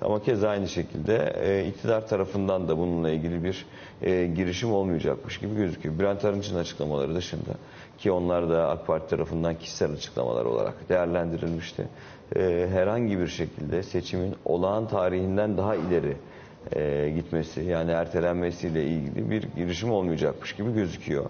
Ama 0.01 0.21
keza 0.23 0.49
aynı 0.49 0.67
şekilde 0.67 1.33
e, 1.43 1.67
iktidar 1.67 2.07
tarafından 2.07 2.67
da 2.67 2.77
bununla 2.77 3.09
ilgili 3.09 3.43
bir 3.43 3.65
e, 4.01 4.27
girişim 4.27 4.73
olmayacakmış 4.73 5.37
gibi 5.37 5.55
gözüküyor. 5.55 5.99
Bülent 5.99 6.25
Arınç'ın 6.25 6.55
açıklamaları 6.57 7.15
dışında 7.15 7.51
ki 7.97 8.11
onlar 8.11 8.49
da 8.49 8.69
AK 8.69 8.87
Parti 8.87 9.09
tarafından 9.09 9.55
kişisel 9.55 9.91
açıklamalar 9.91 10.45
olarak 10.45 10.89
değerlendirilmişti. 10.89 11.87
E, 12.35 12.67
herhangi 12.71 13.19
bir 13.19 13.27
şekilde 13.27 13.83
seçimin 13.83 14.35
olağan 14.45 14.87
tarihinden 14.87 15.57
daha 15.57 15.75
ileri 15.75 16.17
e, 16.75 17.09
gitmesi 17.15 17.61
yani 17.63 17.91
ertelenmesiyle 17.91 18.83
ilgili 18.85 19.29
bir 19.29 19.43
girişim 19.55 19.91
olmayacakmış 19.91 20.55
gibi 20.55 20.73
gözüküyor. 20.73 21.25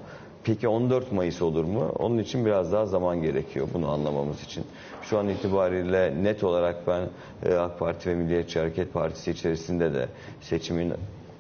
Peki 0.50 0.68
14 0.68 1.12
Mayıs 1.12 1.42
olur 1.42 1.64
mu? 1.64 1.92
Onun 2.00 2.18
için 2.18 2.46
biraz 2.46 2.72
daha 2.72 2.86
zaman 2.86 3.22
gerekiyor 3.22 3.68
bunu 3.74 3.90
anlamamız 3.90 4.44
için. 4.44 4.64
Şu 5.02 5.20
an 5.20 5.28
itibariyle 5.28 6.24
net 6.24 6.44
olarak 6.44 6.88
ben 6.88 7.10
e, 7.46 7.56
AK 7.56 7.80
Parti 7.80 8.10
ve 8.10 8.16
Milliyetçi 8.16 8.60
Hareket 8.60 8.94
Partisi 8.94 9.32
içerisinde 9.32 9.94
de 9.94 10.08
seçimin 10.42 10.94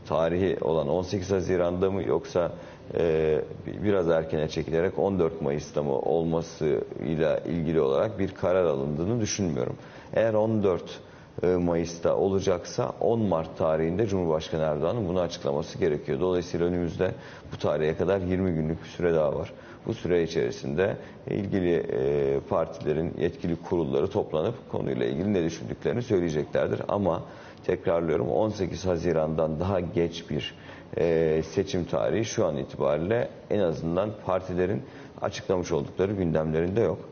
tarihi 0.08 0.58
olan 0.62 0.90
18 0.90 1.32
Haziran'da 1.32 1.92
mı 1.92 2.04
yoksa 2.04 2.52
e, 2.98 3.42
biraz 3.84 4.10
erkene 4.10 4.48
çekilerek 4.48 5.00
14 5.00 5.42
Mayıs'ta 5.42 5.84
mı 5.84 6.00
olmasıyla 6.00 7.38
ilgili 7.38 7.82
olarak 7.82 8.20
bir 8.20 8.32
karar 8.32 8.66
alındığını 8.66 9.22
düşünmüyorum. 9.22 9.76
Eğer 10.14 10.34
14 10.34 10.82
e, 10.82 11.09
Mayıs'ta 11.48 12.16
olacaksa 12.16 12.94
10 13.00 13.20
Mart 13.20 13.58
tarihinde 13.58 14.08
Cumhurbaşkanı 14.08 14.64
Erdoğan'ın 14.64 15.08
bunu 15.08 15.20
açıklaması 15.20 15.78
gerekiyor. 15.78 16.20
Dolayısıyla 16.20 16.66
önümüzde 16.66 17.12
bu 17.54 17.58
tarihe 17.58 17.98
kadar 17.98 18.20
20 18.20 18.54
günlük 18.54 18.84
bir 18.84 18.90
süre 18.90 19.14
daha 19.14 19.36
var. 19.36 19.54
Bu 19.86 19.94
süre 19.94 20.24
içerisinde 20.24 20.98
ilgili 21.28 21.74
e, 21.74 22.40
partilerin 22.50 23.14
yetkili 23.20 23.56
kurulları 23.56 24.10
toplanıp 24.10 24.56
konuyla 24.72 25.06
ilgili 25.06 25.34
ne 25.34 25.44
düşündüklerini 25.44 26.02
söyleyeceklerdir. 26.02 26.82
Ama 26.88 27.24
tekrarlıyorum 27.66 28.30
18 28.30 28.86
Haziran'dan 28.86 29.60
daha 29.60 29.80
geç 29.80 30.30
bir 30.30 30.56
e, 30.98 31.42
seçim 31.44 31.86
tarihi 31.86 32.26
şu 32.26 32.46
an 32.46 32.58
itibariyle 32.58 33.30
en 33.50 33.60
azından 33.60 34.10
partilerin 34.26 34.82
açıklamış 35.22 35.72
oldukları 35.72 36.14
gündemlerinde 36.14 36.82
yok. 36.82 37.09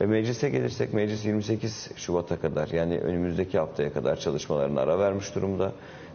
E, 0.00 0.06
Meclise 0.06 0.48
gelirsek 0.48 0.94
meclis 0.94 1.24
28 1.24 1.90
Şubat'a 1.96 2.40
kadar 2.40 2.68
yani 2.68 2.98
önümüzdeki 2.98 3.58
haftaya 3.58 3.92
kadar 3.92 4.16
çalışmalarına 4.16 4.80
ara 4.80 4.98
vermiş 4.98 5.34
durumda. 5.34 5.72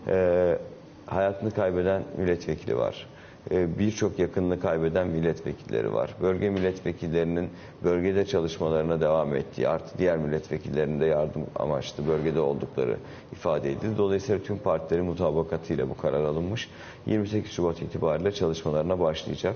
E, 0.08 0.58
hayatını 1.06 1.52
kaybeden 1.52 2.04
milletvekili 2.18 2.78
var. 2.78 3.08
E, 3.52 3.80
Birçok 3.80 4.20
yakınını 4.20 4.60
kaybeden 4.60 5.08
milletvekilleri 5.08 5.94
var. 5.94 6.16
Bölge 6.22 6.50
milletvekillerinin 6.50 7.50
bölgede 7.84 8.26
çalışmalarına 8.26 9.02
devam 9.02 9.36
ettiği 9.36 9.68
artı 9.70 9.98
diğer 9.98 10.18
milletvekillerinin 10.18 11.00
de 11.00 11.06
yardım 11.06 11.46
amaçlı 11.56 12.08
bölgede 12.08 12.40
oldukları 12.40 12.98
ifade 13.32 13.72
edildi. 13.72 13.98
Dolayısıyla 13.98 14.44
tüm 14.44 14.58
partilerin 14.58 15.06
mutabakatıyla 15.06 15.90
bu 15.90 15.98
karar 15.98 16.24
alınmış. 16.24 16.70
28 17.06 17.52
Şubat 17.52 17.82
itibariyle 17.82 18.32
çalışmalarına 18.32 19.00
başlayacak. 19.00 19.56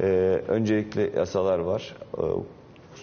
E, 0.00 0.04
öncelikle 0.48 1.10
yasalar 1.16 1.58
var. 1.58 1.96
E, 2.18 2.22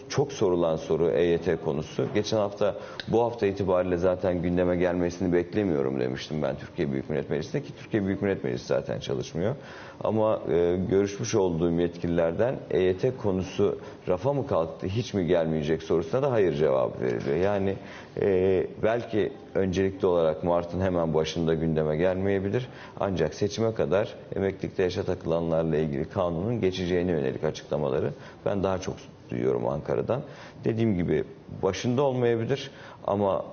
çok 0.09 0.31
sorulan 0.31 0.75
soru 0.75 1.09
EYT 1.09 1.63
konusu. 1.65 2.05
Geçen 2.13 2.37
hafta 2.37 2.75
bu 3.07 3.23
hafta 3.23 3.45
itibariyle 3.45 3.97
zaten 3.97 4.41
gündeme 4.41 4.75
gelmesini 4.75 5.33
beklemiyorum 5.33 5.99
demiştim 5.99 6.41
ben 6.41 6.55
Türkiye 6.55 6.91
Büyük 6.91 7.09
Millet 7.09 7.29
Meclisi'nde 7.29 7.63
ki 7.63 7.73
Türkiye 7.79 8.05
Büyük 8.05 8.21
Millet 8.21 8.43
Meclisi 8.43 8.65
zaten 8.65 8.99
çalışmıyor. 8.99 9.55
Ama 10.03 10.41
e, 10.51 10.77
görüşmüş 10.89 11.35
olduğum 11.35 11.71
yetkililerden 11.71 12.55
EYT 12.71 13.17
konusu 13.17 13.79
rafa 14.07 14.33
mı 14.33 14.47
kalktı 14.47 14.87
hiç 14.87 15.13
mi 15.13 15.27
gelmeyecek 15.27 15.83
sorusuna 15.83 16.21
da 16.21 16.31
hayır 16.31 16.53
cevabı 16.53 17.01
veriliyor. 17.01 17.37
Yani 17.37 17.75
e, 18.21 18.67
belki 18.83 19.31
öncelikli 19.55 20.05
olarak 20.05 20.43
Mart'ın 20.43 20.81
hemen 20.81 21.13
başında 21.13 21.53
gündeme 21.53 21.97
gelmeyebilir. 21.97 22.67
Ancak 22.99 23.33
seçime 23.33 23.73
kadar 23.73 24.15
emeklilikte 24.35 24.83
yaşa 24.83 25.03
takılanlarla 25.03 25.77
ilgili 25.77 26.05
kanunun 26.05 26.61
geçeceğine 26.61 27.11
yönelik 27.11 27.43
açıklamaları 27.43 28.13
ben 28.45 28.63
daha 28.63 28.77
çok 28.81 28.95
duyuyorum 29.29 29.67
Ankara'dan. 29.67 30.21
Dediğim 30.63 30.95
gibi 30.95 31.23
başında 31.63 32.01
olmayabilir 32.01 32.71
ama 33.07 33.45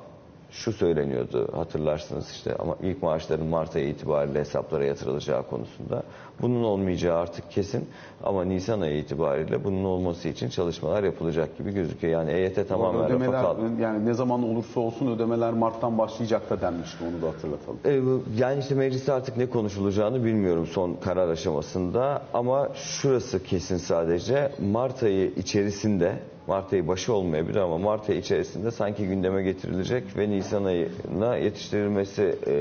şu 0.52 0.72
söyleniyordu 0.72 1.48
hatırlarsınız 1.56 2.30
işte 2.30 2.56
ama 2.56 2.76
ilk 2.82 3.02
maaşların 3.02 3.46
Mart 3.46 3.76
ayı 3.76 3.88
itibariyle 3.88 4.40
hesaplara 4.40 4.84
yatırılacağı 4.84 5.46
konusunda. 5.46 6.02
Bunun 6.42 6.62
olmayacağı 6.64 7.18
artık 7.18 7.50
kesin 7.50 7.88
ama 8.24 8.44
Nisan 8.44 8.80
ayı 8.80 8.98
itibariyle 8.98 9.64
bunun 9.64 9.84
olması 9.84 10.28
için 10.28 10.48
çalışmalar 10.48 11.02
yapılacak 11.02 11.58
gibi 11.58 11.72
gözüküyor. 11.74 12.12
Yani 12.12 12.30
EYT 12.32 12.68
tamamen 12.68 13.04
ödemeler 13.04 13.42
kaldı. 13.42 13.60
yani 13.80 14.06
ne 14.06 14.14
zaman 14.14 14.42
olursa 14.42 14.80
olsun 14.80 15.06
ödemeler 15.16 15.52
Mart'tan 15.52 15.98
başlayacak 15.98 16.50
da 16.50 16.60
denmişti 16.60 17.04
onu 17.04 17.22
da 17.22 17.28
hatırlatalım. 17.34 17.78
Ee, 17.84 18.00
Yani 18.42 18.60
işte 18.60 18.74
mecliste 18.74 19.12
artık 19.12 19.36
ne 19.36 19.46
konuşulacağını 19.50 20.24
bilmiyorum 20.24 20.66
son 20.66 20.94
karar 20.94 21.28
aşamasında 21.28 22.22
ama 22.34 22.68
şurası 22.74 23.42
kesin 23.44 23.76
sadece 23.76 24.52
Mart 24.72 25.02
ayı 25.02 25.32
içerisinde 25.36 26.12
Mart 26.46 26.72
ayı 26.72 26.88
başı 26.88 27.12
olmayabilir 27.12 27.56
ama 27.56 27.78
Mart 27.78 28.10
ayı 28.10 28.18
içerisinde 28.18 28.70
sanki 28.70 29.06
gündeme 29.06 29.42
getirilecek 29.42 30.16
ve 30.16 30.30
Nisan 30.30 30.64
ayına 30.64 31.36
yetiştirilmesi 31.36 32.22
e, 32.46 32.52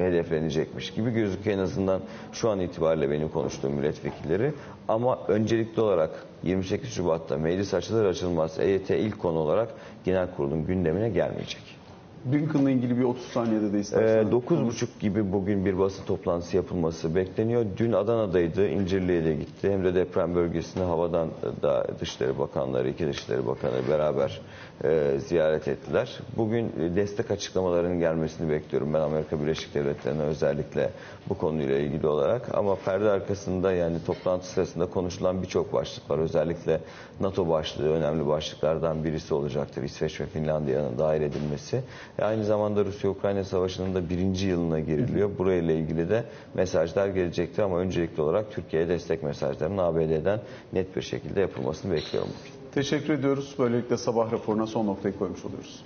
hedeflenecekmiş 0.00 0.90
gibi 0.90 1.10
gözüküyor 1.10 1.58
en 1.58 1.62
azından 1.62 2.00
şu 2.32 2.50
an 2.50 2.60
itibariyle 2.60 3.10
benim 3.10 3.28
konuştuğum 3.28 3.72
milletvekilleri. 3.72 4.52
Ama 4.88 5.18
öncelikli 5.28 5.80
olarak 5.80 6.10
28 6.42 6.90
Şubat'ta 6.90 7.36
meclis 7.36 7.74
açılır 7.74 8.04
açılmaz 8.04 8.58
EYT 8.58 8.90
ilk 8.90 9.18
konu 9.18 9.38
olarak 9.38 9.68
genel 10.04 10.34
kurulun 10.36 10.66
gündemine 10.66 11.08
gelmeyecek. 11.08 11.77
Lincoln'la 12.32 12.70
ilgili 12.70 12.98
bir 12.98 13.04
30 13.04 13.22
saniyede 13.24 13.72
de 13.72 13.76
Ee, 13.76 13.80
istersen. 13.80 14.26
9.30 14.30 14.86
gibi 15.00 15.32
bugün 15.32 15.64
bir 15.64 15.78
basın 15.78 16.04
toplantısı 16.04 16.56
yapılması 16.56 17.14
bekleniyor. 17.14 17.66
Dün 17.76 17.92
Adana'daydı, 17.92 18.68
İncirli'ye 18.68 19.24
de 19.24 19.34
gitti. 19.34 19.70
Hem 19.70 19.84
de 19.84 19.94
deprem 19.94 20.34
bölgesini 20.34 20.82
havadan 20.82 21.28
da 21.62 21.86
Dışişleri 22.00 22.38
Bakanları, 22.38 22.88
iki 22.88 23.06
Dışişleri 23.06 23.46
Bakanı 23.46 23.88
beraber 23.90 24.40
e, 24.84 25.18
ziyaret 25.18 25.68
ettiler. 25.68 26.18
Bugün 26.36 26.66
e, 26.66 26.96
destek 26.96 27.30
açıklamalarının 27.30 27.98
gelmesini 27.98 28.50
bekliyorum 28.50 28.94
ben 28.94 29.00
Amerika 29.00 29.40
Birleşik 29.42 29.74
Devletleri'ne 29.74 30.22
özellikle 30.22 30.90
bu 31.28 31.38
konuyla 31.38 31.78
ilgili 31.78 32.06
olarak. 32.06 32.54
Ama 32.54 32.76
perde 32.76 33.10
arkasında 33.10 33.72
yani 33.72 34.04
toplantı 34.06 34.46
sırasında 34.46 34.86
konuşulan 34.86 35.42
birçok 35.42 35.72
başlık 35.72 36.10
var. 36.10 36.18
Özellikle 36.18 36.80
NATO 37.20 37.48
başlığı 37.48 37.92
önemli 37.92 38.26
başlıklardan 38.26 39.04
birisi 39.04 39.34
olacaktır. 39.34 39.82
İsveç 39.82 40.20
ve 40.20 40.26
Finlandiya'nın 40.26 40.98
dahil 40.98 41.22
edilmesi. 41.22 41.82
E, 42.18 42.24
aynı 42.24 42.44
zamanda 42.44 42.84
Rusya-Ukrayna 42.84 43.44
Savaşı'nın 43.44 43.94
da 43.94 44.08
birinci 44.08 44.46
yılına 44.46 44.80
giriliyor. 44.80 45.30
Burayla 45.38 45.74
ilgili 45.74 46.08
de 46.08 46.24
mesajlar 46.54 47.08
gelecektir 47.08 47.62
ama 47.62 47.78
öncelikli 47.78 48.20
olarak 48.20 48.50
Türkiye'ye 48.50 48.88
destek 48.88 49.22
mesajlarının 49.22 49.78
ABD'den 49.78 50.40
net 50.72 50.96
bir 50.96 51.02
şekilde 51.02 51.40
yapılmasını 51.40 51.92
bekliyorum 51.92 52.30
bugün. 52.40 52.57
Teşekkür 52.74 53.12
ediyoruz. 53.12 53.54
Böylelikle 53.58 53.96
sabah 53.96 54.32
raporuna 54.32 54.66
son 54.66 54.86
noktayı 54.86 55.18
koymuş 55.18 55.44
oluyoruz. 55.44 55.80